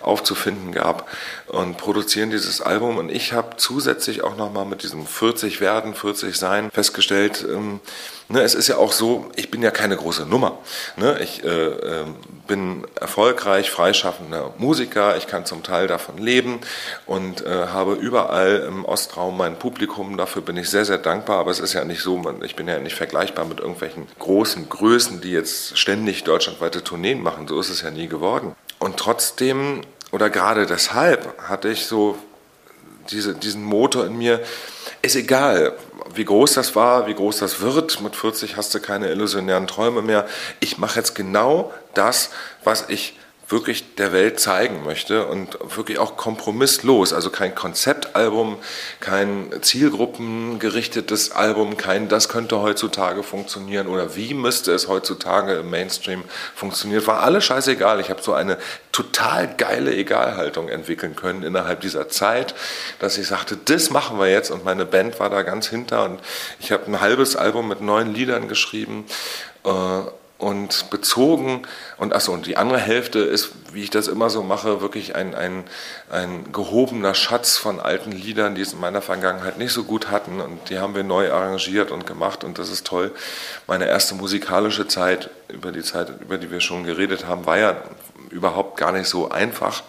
[0.00, 1.08] aufzufinden gab
[1.46, 2.98] und produzieren dieses Album.
[2.98, 7.80] Und ich habe zusätzlich auch nochmal mit diesem 40 werden, 40 sein festgestellt, ähm,
[8.28, 10.58] Ne, es ist ja auch so, ich bin ja keine große Nummer.
[10.96, 11.20] Ne?
[11.20, 12.06] Ich äh, äh,
[12.48, 16.58] bin erfolgreich, freischaffender Musiker, ich kann zum Teil davon leben
[17.06, 20.16] und äh, habe überall im Ostraum mein Publikum.
[20.16, 21.38] Dafür bin ich sehr, sehr dankbar.
[21.38, 25.20] Aber es ist ja nicht so, ich bin ja nicht vergleichbar mit irgendwelchen großen Größen,
[25.20, 27.46] die jetzt ständig deutschlandweite Tourneen machen.
[27.46, 28.54] So ist es ja nie geworden.
[28.78, 32.18] Und trotzdem, oder gerade deshalb, hatte ich so
[33.10, 34.40] diese, diesen Motor in mir,
[35.02, 35.76] ist egal,
[36.14, 38.00] wie groß das war, wie groß das wird.
[38.00, 40.26] Mit 40 hast du keine illusionären Träume mehr.
[40.60, 42.30] Ich mache jetzt genau das,
[42.64, 47.12] was ich wirklich der Welt zeigen möchte und wirklich auch kompromisslos.
[47.12, 48.58] Also kein Konzeptalbum,
[48.98, 56.24] kein zielgruppengerichtetes Album, kein das könnte heutzutage funktionieren oder wie müsste es heutzutage im Mainstream
[56.56, 57.06] funktionieren.
[57.06, 58.00] War alles scheißegal.
[58.00, 58.58] Ich habe so eine
[58.90, 62.54] total geile Egalhaltung entwickeln können innerhalb dieser Zeit,
[62.98, 66.20] dass ich sagte, das machen wir jetzt und meine Band war da ganz hinter und
[66.58, 69.04] ich habe ein halbes Album mit neun Liedern geschrieben.
[70.38, 71.62] Und bezogen
[71.96, 75.34] und achso, und die andere Hälfte ist, wie ich das immer so mache, wirklich ein,
[75.34, 75.64] ein,
[76.10, 80.42] ein gehobener Schatz von alten Liedern, die es in meiner Vergangenheit nicht so gut hatten
[80.42, 83.12] und die haben wir neu arrangiert und gemacht und das ist toll.
[83.66, 87.76] Meine erste musikalische Zeit, über die Zeit, über die wir schon geredet haben, war ja
[88.28, 89.82] überhaupt gar nicht so einfach.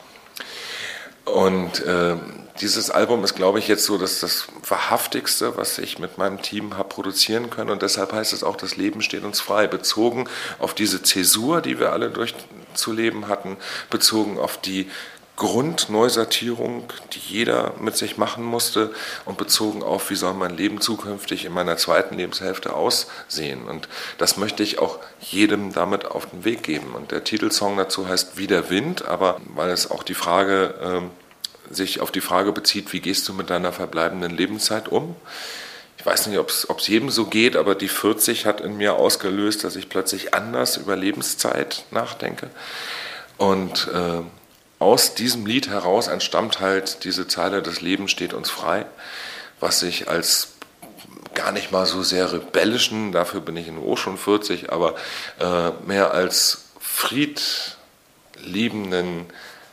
[1.25, 2.15] Und äh,
[2.61, 6.77] dieses Album ist, glaube ich, jetzt so das, das wahrhaftigste, was ich mit meinem Team
[6.77, 7.69] habe produzieren können.
[7.69, 10.27] Und deshalb heißt es auch, das Leben steht uns frei, bezogen
[10.59, 13.57] auf diese Zäsur, die wir alle durchzuleben hatten,
[13.89, 14.89] bezogen auf die
[15.37, 18.91] Grundneusortierung, die jeder mit sich machen musste
[19.23, 23.65] und bezogen auf, wie soll mein Leben zukünftig in meiner zweiten Lebenshälfte aussehen.
[23.67, 26.95] Und das möchte ich auch jedem damit auf den Weg geben.
[26.95, 31.26] Und der Titelsong dazu heißt Wie der Wind, aber weil es auch die Frage äh,
[31.69, 35.15] sich auf die Frage bezieht, wie gehst du mit deiner verbleibenden Lebenszeit um?
[35.97, 39.63] Ich weiß nicht, ob es jedem so geht, aber die 40 hat in mir ausgelöst,
[39.63, 42.49] dass ich plötzlich anders über Lebenszeit nachdenke.
[43.37, 44.21] Und äh,
[44.79, 48.85] aus diesem Lied heraus entstammt halt diese Zeile, das Leben steht uns frei,
[49.59, 50.53] was sich als
[51.33, 54.95] gar nicht mal so sehr rebellischen, dafür bin ich in auch schon 40, aber
[55.39, 59.25] äh, mehr als friedliebenden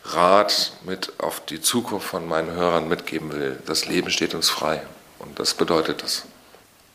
[0.04, 3.58] Rat mit auf die Zukunft von meinen Hörern mitgeben will.
[3.66, 4.82] Das Leben steht uns frei
[5.18, 6.24] und das bedeutet das.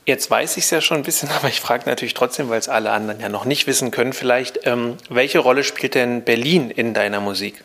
[0.06, 2.70] Jetzt weiß ich es ja schon ein bisschen, aber ich frage natürlich trotzdem, weil es
[2.70, 6.94] alle anderen ja noch nicht wissen können, vielleicht, ähm, welche Rolle spielt denn Berlin in
[6.94, 7.64] deiner Musik?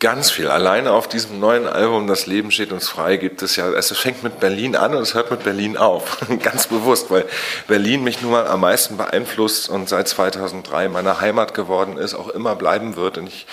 [0.00, 0.48] Ganz viel.
[0.48, 4.22] Alleine auf diesem neuen Album Das Leben steht uns frei gibt es ja, es fängt
[4.22, 6.18] mit Berlin an und es hört mit Berlin auf.
[6.42, 7.24] Ganz bewusst, weil
[7.66, 12.28] Berlin mich nun mal am meisten beeinflusst und seit 2003 meine Heimat geworden ist, auch
[12.28, 13.18] immer bleiben wird.
[13.18, 13.48] Und ich,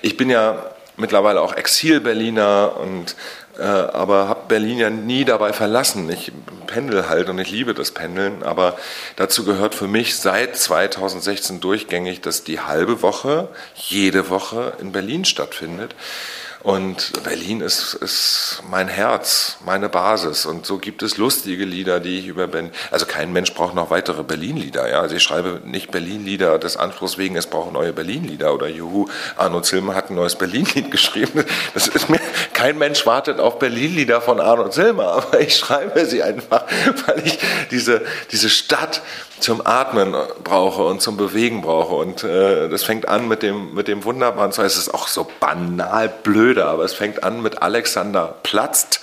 [0.00, 3.16] ich bin ja mittlerweile auch Exil-Berliner und
[3.58, 6.08] äh, aber habe Berlin ja nie dabei verlassen.
[6.10, 6.32] Ich
[6.66, 8.76] pendel halt und ich liebe das Pendeln, aber
[9.16, 15.24] dazu gehört für mich seit 2016 durchgängig, dass die halbe Woche, jede Woche in Berlin
[15.24, 15.94] stattfindet.
[16.62, 20.44] Und Berlin ist, ist mein Herz, meine Basis.
[20.44, 23.90] Und so gibt es lustige Lieder, die ich über Berlin, also kein Mensch braucht noch
[23.90, 24.88] weitere Berlin-Lieder.
[24.88, 25.00] Ja?
[25.00, 28.52] Also ich schreibe nicht Berlin-Lieder des Anspruchs wegen, es brauchen neue Berlin-Lieder.
[28.52, 31.44] Oder Juhu, Arno Zilmer hat ein neues Berlin-Lied geschrieben.
[31.74, 32.20] Das ist mir,
[32.54, 36.64] kein Mensch wartet auf Berlin-Lieder von Arno Zilmer, aber ich schreibe sie einfach,
[37.06, 37.38] weil ich
[37.70, 39.00] diese, diese Stadt
[39.40, 41.94] zum Atmen brauche und zum Bewegen brauche.
[41.94, 45.26] Und äh, das fängt an mit dem, mit dem wunderbaren, zwar ist es auch so
[45.40, 49.00] banal blöde, aber es fängt an mit Alexander platzt.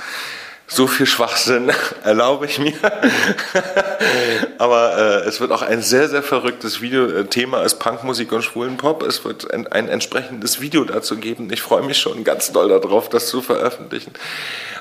[0.67, 1.71] So viel Schwachsinn
[2.03, 2.73] erlaube ich mir.
[4.57, 7.05] Aber äh, es wird auch ein sehr, sehr verrücktes Video.
[7.07, 9.03] Äh, Thema ist Punkmusik und Schwulenpop.
[9.03, 11.49] Es wird ein, ein entsprechendes Video dazu geben.
[11.51, 14.13] Ich freue mich schon ganz doll darauf, das zu veröffentlichen.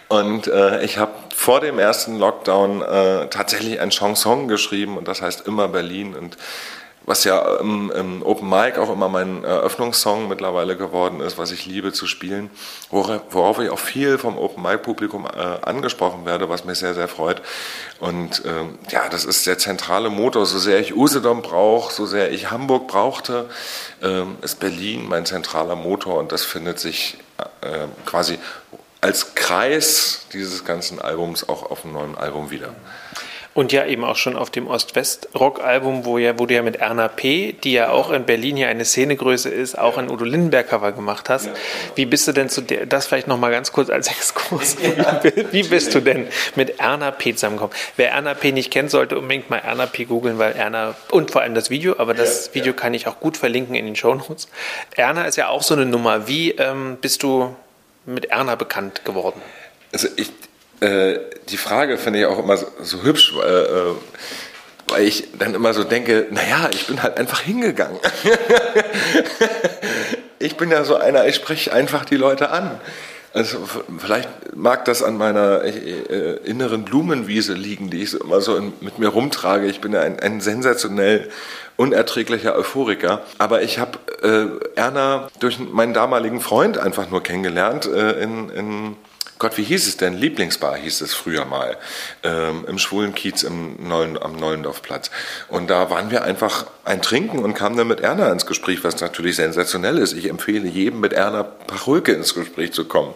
[0.08, 5.20] Und äh, ich habe vor dem ersten Lockdown äh, tatsächlich ein Chanson geschrieben und das
[5.20, 6.36] heißt immer Berlin und
[7.06, 11.66] was ja im, im, Open Mic auch immer mein Eröffnungssong mittlerweile geworden ist, was ich
[11.66, 12.50] liebe zu spielen,
[12.90, 16.94] worauf, worauf ich auch viel vom Open Mic Publikum äh, angesprochen werde, was mich sehr,
[16.94, 17.42] sehr freut.
[18.00, 20.46] Und ähm, ja, das ist der zentrale Motor.
[20.46, 23.50] So sehr ich Usedom brauche, so sehr ich Hamburg brauchte,
[24.02, 27.18] ähm, ist Berlin mein zentraler Motor und das findet sich
[27.60, 28.38] äh, quasi
[29.00, 32.74] als Kreis dieses ganzen Albums auch auf dem neuen Album wieder.
[33.54, 37.06] Und ja, eben auch schon auf dem Ost-West-Rock-Album, wo, ja, wo du ja mit Erna
[37.06, 41.28] P., die ja auch in Berlin ja eine Szenegröße ist, auch ein Udo Lindenberg-Cover gemacht
[41.28, 41.48] hast.
[41.94, 44.76] Wie bist du denn zu der, das vielleicht nochmal ganz kurz als Exkurs.
[45.52, 47.34] Wie bist du denn mit Erna P.
[47.34, 47.74] zusammengekommen?
[47.96, 48.50] Wer Erna P.
[48.50, 50.04] nicht kennt, sollte unbedingt mal Erna P.
[50.04, 53.36] googeln, weil Erna, und vor allem das Video, aber das Video kann ich auch gut
[53.36, 54.48] verlinken in den Show Notes.
[54.96, 56.26] Erna ist ja auch so eine Nummer.
[56.26, 57.54] Wie ähm, bist du
[58.04, 59.40] mit Erna bekannt geworden?
[59.92, 60.30] Also ich,
[60.80, 63.94] äh, die Frage finde ich auch immer so, so hübsch, äh, äh,
[64.88, 67.98] weil ich dann immer so denke, naja, ich bin halt einfach hingegangen.
[70.38, 72.80] ich bin ja so einer, ich spreche einfach die Leute an.
[73.32, 73.58] Also
[73.98, 78.72] vielleicht mag das an meiner äh, inneren Blumenwiese liegen, die ich so immer so in,
[78.80, 79.66] mit mir rumtrage.
[79.66, 81.30] Ich bin ja ein, ein sensationell
[81.76, 83.22] unerträglicher Euphoriker.
[83.38, 88.96] Aber ich habe äh, Erna durch meinen damaligen Freund einfach nur kennengelernt äh, in, in
[89.38, 90.14] Gott, wie hieß es denn?
[90.14, 91.76] Lieblingsbar hieß es früher mal,
[92.22, 95.10] ähm, im schwulen Kiez im Neuen, am Neulendorfplatz.
[95.48, 99.00] Und da waren wir einfach ein Trinken und kamen dann mit Erna ins Gespräch, was
[99.00, 100.12] natürlich sensationell ist.
[100.12, 103.14] Ich empfehle jedem, mit Erna Pacholke ins Gespräch zu kommen.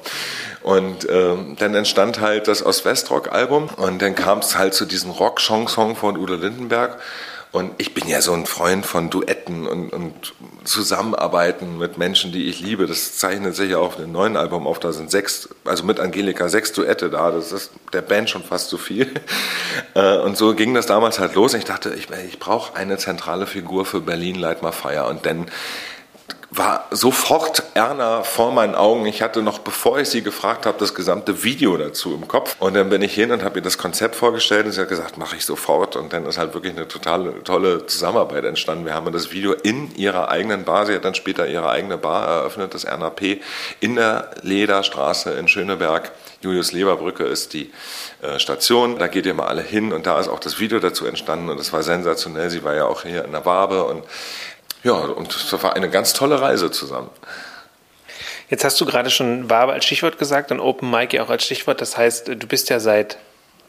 [0.62, 5.94] Und ähm, dann entstand halt das Ost-West-Rock-Album und dann kam es halt zu diesem Rock-Chanson
[5.94, 6.98] von Udo Lindenberg.
[7.50, 10.34] Und ich bin ja so ein Freund von Duetten und, und
[10.64, 12.86] Zusammenarbeiten mit Menschen, die ich liebe.
[12.86, 14.78] Das zeichnet sich ja auf dem neuen Album auf.
[14.78, 17.30] Da sind sechs, also mit Angelika sechs Duette da.
[17.30, 19.10] Das ist der Band schon fast zu viel.
[19.94, 21.54] Äh, und so ging das damals halt los.
[21.54, 25.06] Ich dachte, ich, ich brauche eine zentrale Figur für Berlin Light My Fire.
[25.06, 25.46] Und dann
[26.50, 29.04] war sofort Erna vor meinen Augen.
[29.04, 32.56] Ich hatte noch, bevor ich sie gefragt habe, das gesamte Video dazu im Kopf.
[32.58, 35.18] Und dann bin ich hin und habe ihr das Konzept vorgestellt und sie hat gesagt,
[35.18, 35.96] mache ich sofort.
[35.96, 38.86] Und dann ist halt wirklich eine total tolle Zusammenarbeit entstanden.
[38.86, 42.26] Wir haben das Video in ihrer eigenen Bar, sie hat dann später ihre eigene Bar
[42.26, 43.42] eröffnet, das Erna P.,
[43.80, 46.12] in der Lederstraße in Schöneberg.
[46.40, 47.70] Julius Leberbrücke ist die
[48.22, 48.98] äh, Station.
[48.98, 51.60] Da geht ihr mal alle hin und da ist auch das Video dazu entstanden und
[51.60, 52.48] es war sensationell.
[52.48, 54.04] Sie war ja auch hier in der Wabe und
[54.82, 57.10] ja, und das war eine ganz tolle Reise zusammen.
[58.50, 61.80] Jetzt hast du gerade schon Wabe als Stichwort gesagt und Open Mic auch als Stichwort.
[61.80, 63.18] Das heißt, du bist ja seit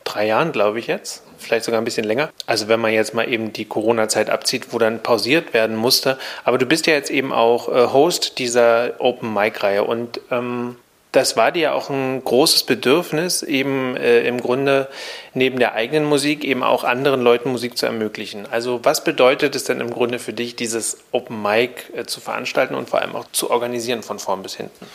[0.05, 2.29] drei Jahren, glaube ich jetzt, vielleicht sogar ein bisschen länger.
[2.45, 6.17] Also wenn man jetzt mal eben die Corona-Zeit abzieht, wo dann pausiert werden musste.
[6.45, 10.77] Aber du bist ja jetzt eben auch äh, Host dieser Open Mic-Reihe und ähm,
[11.11, 14.87] das war dir auch ein großes Bedürfnis, eben äh, im Grunde
[15.33, 18.45] neben der eigenen Musik eben auch anderen Leuten Musik zu ermöglichen.
[18.51, 22.75] Also was bedeutet es denn im Grunde für dich, dieses Open Mic äh, zu veranstalten
[22.75, 24.85] und vor allem auch zu organisieren von vorn bis hinten?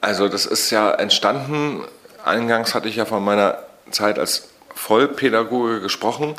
[0.00, 1.84] Also das ist ja entstanden,
[2.24, 3.58] eingangs hatte ich ja von meiner
[3.90, 6.34] Zeit als Vollpädagoge gesprochen,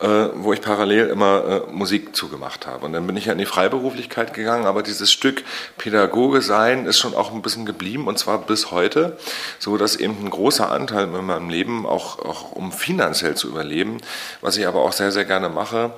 [0.00, 2.86] äh, wo ich parallel immer äh, Musik zugemacht habe.
[2.86, 5.44] Und dann bin ich ja in die Freiberuflichkeit gegangen, aber dieses Stück
[5.78, 9.16] Pädagoge sein ist schon auch ein bisschen geblieben und zwar bis heute,
[9.58, 13.98] so dass eben ein großer Anteil in meinem Leben auch, auch um finanziell zu überleben,
[14.40, 15.92] was ich aber auch sehr, sehr gerne mache,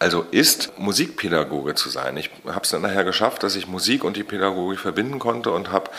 [0.00, 2.16] also ist, Musikpädagoge zu sein.
[2.16, 5.70] Ich habe es dann nachher geschafft, dass ich Musik und die Pädagogik verbinden konnte und
[5.70, 5.90] habe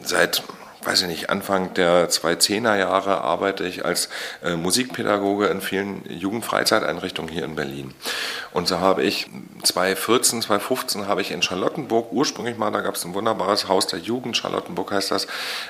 [0.00, 0.42] seit
[0.84, 4.08] weiß ich nicht, Anfang der 2010er Jahre arbeite ich als
[4.42, 7.94] äh, Musikpädagoge in vielen Jugendfreizeiteinrichtungen hier in Berlin.
[8.52, 9.28] Und so habe ich
[9.62, 13.98] 2014, 2015 habe ich in Charlottenburg ursprünglich mal, da gab es ein wunderbares Haus der
[13.98, 15.24] Jugend, Charlottenburg heißt das,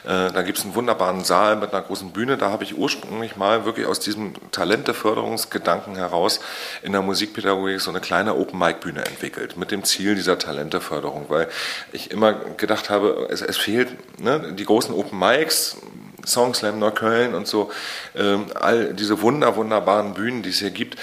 [0.05, 3.37] äh, da gibt es einen wunderbaren Saal mit einer großen Bühne, da habe ich ursprünglich
[3.37, 6.41] mal wirklich aus diesem Talenteförderungsgedanken heraus
[6.83, 11.49] in der Musikpädagogik so eine kleine Open-Mic-Bühne entwickelt, mit dem Ziel dieser Talenteförderung, weil
[11.93, 13.89] ich immer gedacht habe, es, es fehlt
[14.21, 15.77] ne, die großen Open Mics,
[16.25, 17.71] Songslam Neukölln und so,
[18.15, 20.97] ähm, all diese wunder, wunderbaren Bühnen, die es hier gibt,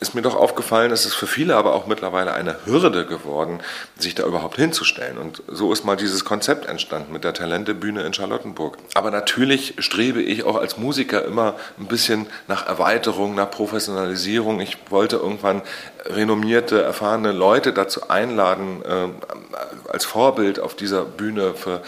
[0.00, 3.60] ist mir doch aufgefallen, es ist für viele aber auch mittlerweile eine Hürde geworden,
[3.98, 5.16] sich da überhaupt hinzustellen.
[5.16, 8.76] Und so ist mal dieses Konzept entstanden mit der Talentebühne in Charlottenburg.
[8.94, 14.60] Aber natürlich strebe ich auch als Musiker immer ein bisschen nach Erweiterung, nach Professionalisierung.
[14.60, 15.62] Ich wollte irgendwann
[16.04, 21.80] renommierte, erfahrene Leute dazu einladen, äh, als Vorbild auf dieser Bühne für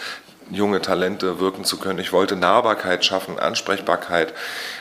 [0.51, 1.99] junge Talente wirken zu können.
[1.99, 4.33] Ich wollte Nahbarkeit schaffen, Ansprechbarkeit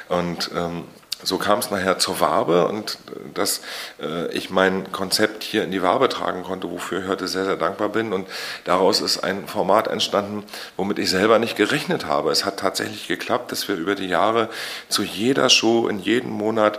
[0.08, 0.84] und ähm,
[1.22, 3.60] so kam es nachher zur Wabe und äh, dass
[4.00, 7.56] äh, ich mein Konzept hier in die Wabe tragen konnte, wofür ich heute sehr, sehr
[7.56, 8.12] dankbar bin.
[8.12, 8.28] Und
[8.64, 10.44] daraus ist ein Format entstanden,
[10.76, 12.30] womit ich selber nicht gerechnet habe.
[12.30, 14.48] Es hat tatsächlich geklappt, dass wir über die Jahre
[14.88, 16.78] zu jeder Show in jedem Monat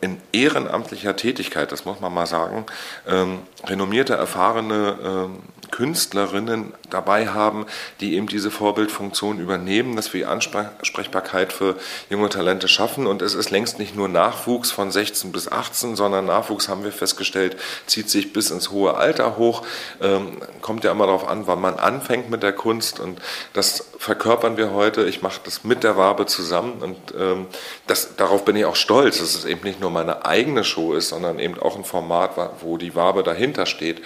[0.00, 2.66] in ehrenamtlicher Tätigkeit, das muss man mal sagen,
[3.06, 5.38] ähm, renommierte, erfahrene ähm,
[5.74, 7.66] Künstlerinnen dabei haben,
[8.00, 11.74] die eben diese Vorbildfunktion übernehmen, dass wir Ansprechbarkeit für
[12.10, 13.08] junge Talente schaffen.
[13.08, 16.92] Und es ist längst nicht nur Nachwuchs von 16 bis 18, sondern Nachwuchs, haben wir
[16.92, 19.62] festgestellt, zieht sich bis ins hohe Alter hoch.
[20.00, 23.00] Ähm, kommt ja immer darauf an, wann man anfängt mit der Kunst.
[23.00, 23.20] Und
[23.52, 25.04] das verkörpern wir heute.
[25.06, 26.82] Ich mache das mit der Wabe zusammen.
[26.82, 27.46] Und ähm,
[27.88, 31.10] das, darauf bin ich auch stolz, dass es eben nicht nur meine eigene Show ist,
[31.10, 34.02] sondern eben auch ein Format, wo die Wabe dahinter steht.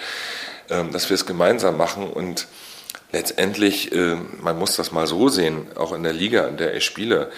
[0.69, 2.47] Ähm, dass wir es gemeinsam machen und
[3.11, 6.85] letztendlich, äh, man muss das mal so sehen, auch in der Liga, in der ich
[6.85, 7.31] spiele,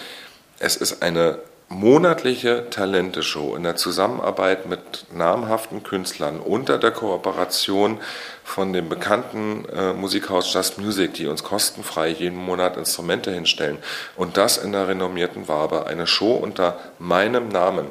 [0.58, 1.38] es ist eine
[1.72, 7.98] monatliche Talenteshow in der Zusammenarbeit mit namhaften Künstlern unter der Kooperation
[8.44, 13.78] von dem bekannten äh, Musikhaus Just Music, die uns kostenfrei jeden Monat Instrumente hinstellen
[14.16, 17.86] und das in der renommierten Wabe, eine Show unter meinem Namen.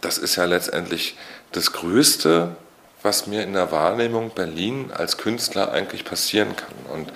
[0.00, 1.16] Das ist ja letztendlich
[1.52, 2.56] das Größte,
[3.02, 6.74] was mir in der Wahrnehmung Berlin als Künstler eigentlich passieren kann.
[6.92, 7.12] Und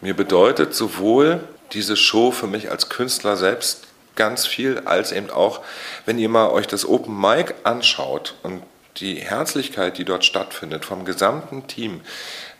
[0.00, 1.40] mir bedeutet sowohl
[1.72, 5.60] diese Show für mich als Künstler selbst ganz viel, als eben auch,
[6.06, 8.62] wenn ihr mal euch das Open Mic anschaut und
[8.96, 12.00] die Herzlichkeit, die dort stattfindet, vom gesamten Team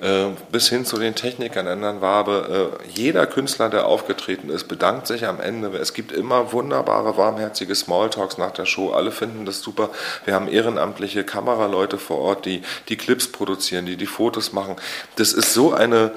[0.00, 5.06] äh, bis hin zu den Technikern in Wabe, äh, jeder Künstler, der aufgetreten ist, bedankt
[5.06, 5.76] sich am Ende.
[5.76, 8.92] Es gibt immer wunderbare, warmherzige Smalltalks nach der Show.
[8.92, 9.90] Alle finden das super.
[10.24, 14.76] Wir haben ehrenamtliche Kameraleute vor Ort, die die Clips produzieren, die die Fotos machen.
[15.16, 16.12] Das ist so eine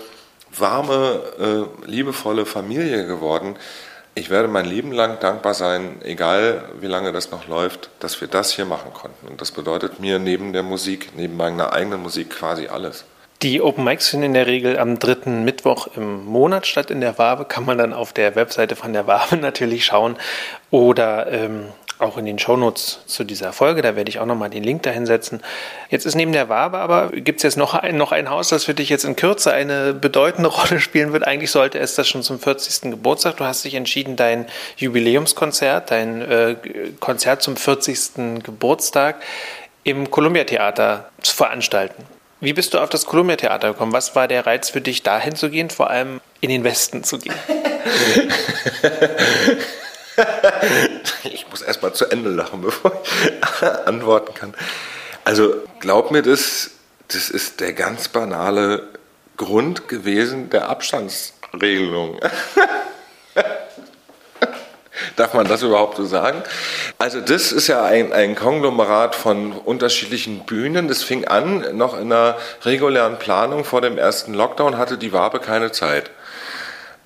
[0.56, 3.58] warme, äh, liebevolle Familie geworden
[4.16, 8.28] ich werde mein Leben lang dankbar sein, egal wie lange das noch läuft, dass wir
[8.28, 9.28] das hier machen konnten.
[9.28, 13.06] Und das bedeutet mir neben der Musik, neben meiner eigenen Musik quasi alles.
[13.42, 17.18] Die Open Mics finden in der Regel am dritten Mittwoch im Monat statt in der
[17.18, 17.44] Wabe.
[17.44, 20.16] Kann man dann auf der Webseite von der Wabe natürlich schauen.
[20.70, 21.66] Oder ähm,
[22.04, 23.82] auch in den Shownotes zu dieser Folge.
[23.82, 25.42] Da werde ich auch nochmal den Link dahin setzen.
[25.90, 28.66] Jetzt ist neben der Wabe aber, gibt es jetzt noch ein, noch ein Haus, das
[28.66, 31.26] für dich jetzt in Kürze eine bedeutende Rolle spielen wird.
[31.26, 32.92] Eigentlich sollte es das schon zum 40.
[32.92, 33.38] Geburtstag.
[33.38, 34.46] Du hast dich entschieden, dein
[34.78, 36.56] Jubiläumskonzert, dein äh,
[37.00, 38.44] Konzert zum 40.
[38.44, 39.22] Geburtstag
[39.84, 42.04] im Columbia Theater zu veranstalten.
[42.40, 43.94] Wie bist du auf das Columbia Theater gekommen?
[43.94, 47.18] Was war der Reiz für dich, dahin zu gehen, vor allem in den Westen zu
[47.18, 47.34] gehen?
[51.24, 54.54] ich muss erst mal zu Ende lachen, bevor ich antworten kann.
[55.24, 56.72] Also glaub mir, das,
[57.08, 58.88] das ist der ganz banale
[59.38, 62.20] Grund gewesen der Abstandsregelung.
[65.16, 66.42] Darf man das überhaupt so sagen?
[66.98, 70.88] Also das ist ja ein, ein Konglomerat von unterschiedlichen Bühnen.
[70.88, 75.40] Das fing an, noch in einer regulären Planung vor dem ersten Lockdown hatte die Wabe
[75.40, 76.10] keine Zeit.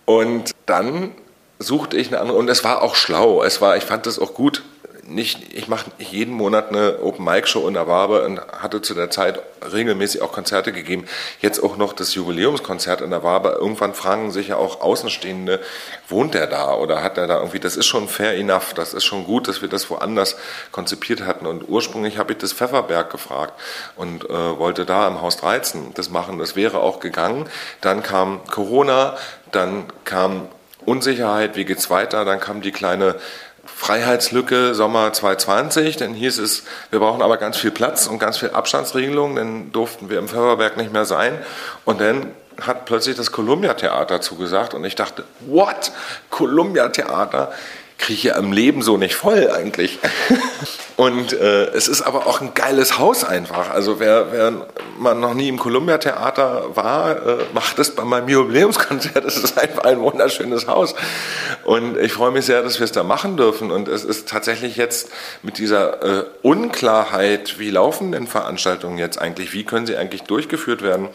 [0.06, 1.12] Und dann
[1.60, 4.34] suchte ich eine andere, und es war auch schlau, es war, ich fand das auch
[4.34, 4.64] gut,
[5.08, 8.94] nicht, ich mache jeden Monat eine Open Mic Show in der Wabe und hatte zu
[8.94, 9.42] der Zeit
[9.72, 11.06] regelmäßig auch Konzerte gegeben.
[11.40, 13.58] Jetzt auch noch das Jubiläumskonzert in der Wabe.
[13.58, 15.62] Irgendwann fragen sich ja auch Außenstehende,
[16.10, 19.06] wohnt der da oder hat er da irgendwie, das ist schon fair enough, das ist
[19.06, 20.36] schon gut, dass wir das woanders
[20.74, 21.46] konzipiert hatten.
[21.48, 23.54] Und ursprünglich habe ich das Pfefferberg gefragt
[23.96, 26.38] und äh, wollte da im Haus 13 das machen.
[26.38, 27.48] Das wäre auch gegangen.
[27.80, 29.16] Dann kam Corona,
[29.54, 30.50] dann kam
[30.88, 32.26] Unsicherheit, wie geht's weiter?
[32.26, 33.16] Dann kam die kleine
[33.66, 38.52] Freiheitslücke Sommer 2020, dann hieß es, wir brauchen aber ganz viel Platz und ganz viel
[38.52, 41.38] Abstandsregelung, dann durften wir im Pfefferberg nicht mehr sein.
[41.86, 42.32] Und dann
[42.62, 45.92] hat plötzlich das Columbia Theater zugesagt und ich dachte, what?
[46.30, 47.52] Columbia Theater?
[47.98, 50.00] kriege ich ja im Leben so nicht voll eigentlich.
[50.98, 53.70] Und äh, es ist aber auch ein geiles Haus einfach.
[53.70, 54.66] Also wer, wer
[54.98, 59.24] man noch nie im Columbia Theater war, äh, macht es bei meinem Jubiläumskonzert.
[59.24, 60.96] Es ist einfach ein wunderschönes Haus.
[61.66, 63.70] Und ich freue mich sehr, dass wir es da machen dürfen.
[63.70, 65.12] Und es ist tatsächlich jetzt
[65.44, 70.82] mit dieser äh, Unklarheit, wie laufen denn Veranstaltungen jetzt eigentlich, wie können sie eigentlich durchgeführt
[70.82, 71.10] werden,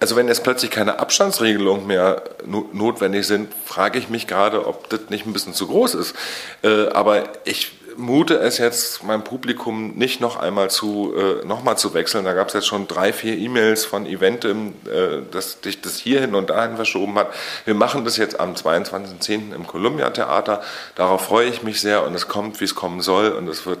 [0.00, 5.00] also wenn jetzt plötzlich keine Abstandsregelungen mehr notwendig sind, frage ich mich gerade, ob das
[5.08, 6.14] nicht ein bisschen zu groß ist.
[6.62, 11.76] Äh, aber ich mute es jetzt meinem Publikum nicht noch einmal zu, äh, noch mal
[11.76, 12.24] zu wechseln.
[12.24, 16.34] Da gab es jetzt schon drei, vier E-Mails von Eventem, äh, dass dich das hierhin
[16.34, 17.32] und dahin verschoben hat.
[17.64, 19.54] Wir machen das jetzt am 22.10.
[19.54, 20.62] im Columbia Theater.
[20.94, 23.80] Darauf freue ich mich sehr und es kommt, wie es kommen soll und es wird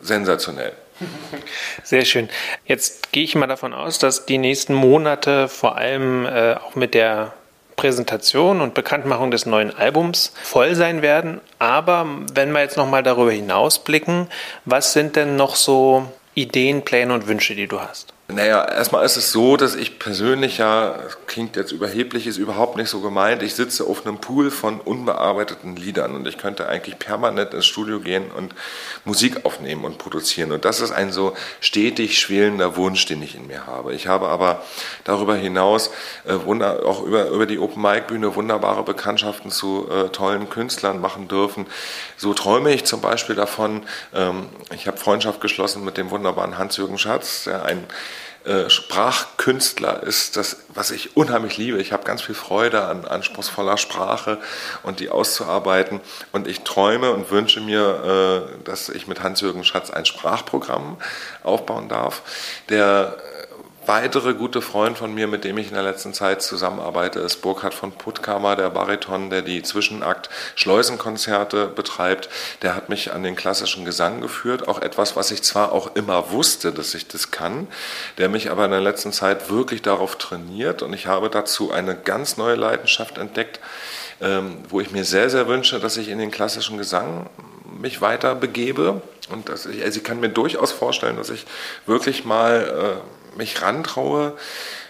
[0.00, 0.72] sensationell.
[1.84, 2.28] Sehr schön.
[2.66, 6.94] Jetzt gehe ich mal davon aus, dass die nächsten Monate vor allem äh, auch mit
[6.94, 7.32] der
[7.82, 11.40] Präsentation und Bekanntmachung des neuen Albums voll sein werden.
[11.58, 14.28] Aber wenn wir jetzt noch mal darüber hinausblicken,
[14.64, 18.14] was sind denn noch so Ideen, Pläne und Wünsche, die du hast?
[18.34, 20.94] Naja, erstmal ist es so, dass ich persönlich ja,
[21.26, 25.76] klingt jetzt überheblich, ist überhaupt nicht so gemeint, ich sitze auf einem Pool von unbearbeiteten
[25.76, 28.54] Liedern und ich könnte eigentlich permanent ins Studio gehen und
[29.04, 30.52] Musik aufnehmen und produzieren.
[30.52, 33.92] Und das ist ein so stetig schwelender Wunsch, den ich in mir habe.
[33.92, 34.62] Ich habe aber
[35.04, 35.90] darüber hinaus
[36.24, 41.28] äh, auch über, über die Open Mic Bühne wunderbare Bekanntschaften zu äh, tollen Künstlern machen
[41.28, 41.66] dürfen.
[42.16, 43.82] So träume ich zum Beispiel davon,
[44.14, 47.84] ähm, ich habe Freundschaft geschlossen mit dem wunderbaren Hans-Jürgen Schatz, der ein
[48.44, 51.80] äh, Sprachkünstler ist das, was ich unheimlich liebe.
[51.80, 54.38] Ich habe ganz viel Freude an anspruchsvoller Sprache
[54.82, 56.00] und die auszuarbeiten.
[56.32, 60.96] Und ich träume und wünsche mir, äh, dass ich mit Hans-Jürgen Schatz ein Sprachprogramm
[61.44, 62.22] aufbauen darf,
[62.68, 63.16] der
[63.86, 67.74] weitere gute Freund von mir, mit dem ich in der letzten Zeit zusammenarbeite, ist Burkhard
[67.74, 72.28] von Puttkammer, der Bariton, der die Zwischenakt Schleusenkonzerte betreibt.
[72.62, 76.30] Der hat mich an den klassischen Gesang geführt, auch etwas, was ich zwar auch immer
[76.30, 77.66] wusste, dass ich das kann,
[78.18, 80.82] der mich aber in der letzten Zeit wirklich darauf trainiert.
[80.82, 83.60] Und ich habe dazu eine ganz neue Leidenschaft entdeckt,
[84.20, 87.28] ähm, wo ich mir sehr, sehr wünsche, dass ich in den klassischen Gesang
[87.80, 89.02] mich weiter begebe.
[89.30, 91.46] Und dass ich, also ich kann mir durchaus vorstellen, dass ich
[91.86, 94.36] wirklich mal äh, mich rantraue,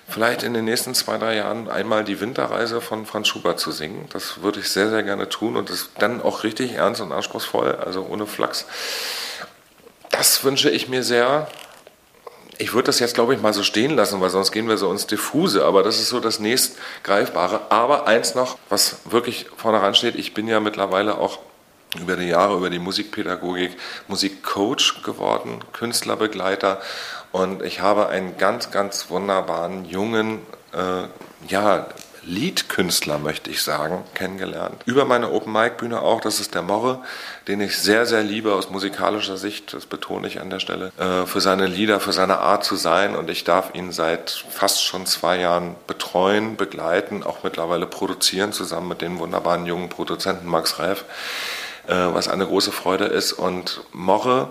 [0.09, 4.09] vielleicht in den nächsten zwei, drei Jahren einmal die Winterreise von Franz Schubert zu singen.
[4.13, 7.77] Das würde ich sehr, sehr gerne tun und das dann auch richtig ernst und anspruchsvoll,
[7.77, 8.67] also ohne Flachs.
[10.11, 11.49] Das wünsche ich mir sehr.
[12.59, 14.91] Ich würde das jetzt, glaube ich, mal so stehen lassen, weil sonst gehen wir so
[14.93, 17.63] ins Diffuse, aber das ist so das nächstgreifbare.
[17.71, 21.39] Aber eins noch, was wirklich vorne ran steht, ich bin ja mittlerweile auch
[21.99, 23.77] über die Jahre, über die Musikpädagogik
[24.09, 26.81] Musikcoach geworden, Künstlerbegleiter
[27.33, 30.41] und ich habe einen ganz, ganz wunderbaren jungen,
[30.73, 31.09] äh,
[31.49, 31.87] ja,
[32.25, 34.83] Liedkünstler, möchte ich sagen, kennengelernt.
[34.85, 37.03] Über meine Open Mic Bühne auch, das ist der Morre,
[37.49, 41.27] den ich sehr, sehr liebe aus musikalischer Sicht, das betone ich an der Stelle, äh,
[41.27, 45.05] für seine Lieder, für seine Art zu sein und ich darf ihn seit fast schon
[45.07, 51.05] zwei Jahren betreuen, begleiten, auch mittlerweile produzieren, zusammen mit dem wunderbaren jungen Produzenten Max Reif,
[51.89, 54.49] äh, was eine große Freude ist und Morre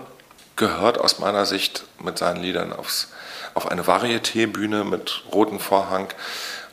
[0.56, 3.08] gehört aus meiner Sicht mit seinen Liedern aufs,
[3.54, 6.08] auf eine Varieté-Bühne mit rotem Vorhang.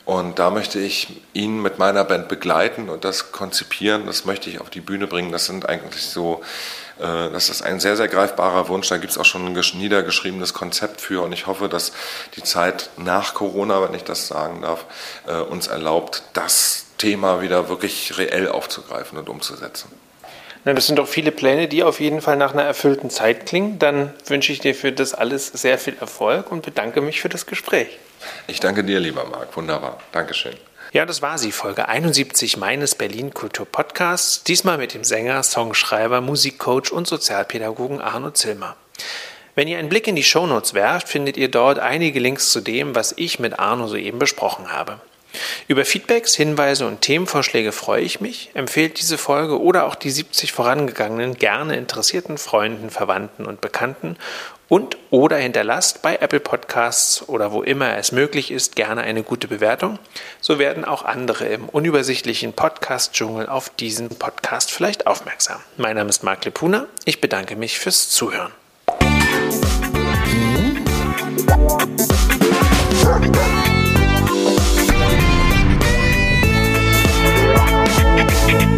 [0.04, 4.60] Und da möchte ich ihn mit meiner Band begleiten und das konzipieren, das möchte ich
[4.60, 5.30] auf die Bühne bringen.
[5.30, 6.42] Das sind eigentlich so,
[6.98, 8.88] äh, das ist ein sehr, sehr greifbarer Wunsch.
[8.88, 11.92] Da gibt es auch schon ein niedergeschriebenes Konzept für und ich hoffe, dass
[12.34, 14.84] die Zeit nach Corona, wenn ich das sagen darf,
[15.26, 19.90] äh, uns erlaubt, das Thema wieder wirklich reell aufzugreifen und umzusetzen.
[20.64, 23.78] Das sind doch viele Pläne, die auf jeden Fall nach einer erfüllten Zeit klingen.
[23.78, 27.46] Dann wünsche ich dir für das alles sehr viel Erfolg und bedanke mich für das
[27.46, 27.98] Gespräch.
[28.46, 29.56] Ich danke dir, lieber Marc.
[29.56, 29.98] Wunderbar.
[30.12, 30.54] Dankeschön.
[30.92, 34.42] Ja, das war sie, Folge 71 meines Berlin Kultur Podcasts.
[34.42, 38.76] Diesmal mit dem Sänger, Songschreiber, Musikcoach und Sozialpädagogen Arno Zilmer.
[39.54, 42.94] Wenn ihr einen Blick in die Shownotes werft, findet ihr dort einige Links zu dem,
[42.94, 45.00] was ich mit Arno soeben besprochen habe.
[45.68, 48.50] Über Feedbacks, Hinweise und Themenvorschläge freue ich mich.
[48.54, 54.16] Empfehlt diese Folge oder auch die 70 vorangegangenen gerne interessierten Freunden, Verwandten und Bekannten
[54.70, 59.48] und oder hinterlasst bei Apple Podcasts oder wo immer es möglich ist gerne eine gute
[59.48, 59.98] Bewertung.
[60.40, 65.60] So werden auch andere im unübersichtlichen Podcast-Dschungel auf diesen Podcast vielleicht aufmerksam.
[65.76, 66.86] Mein Name ist Marc Lepuna.
[67.04, 68.52] Ich bedanke mich fürs Zuhören.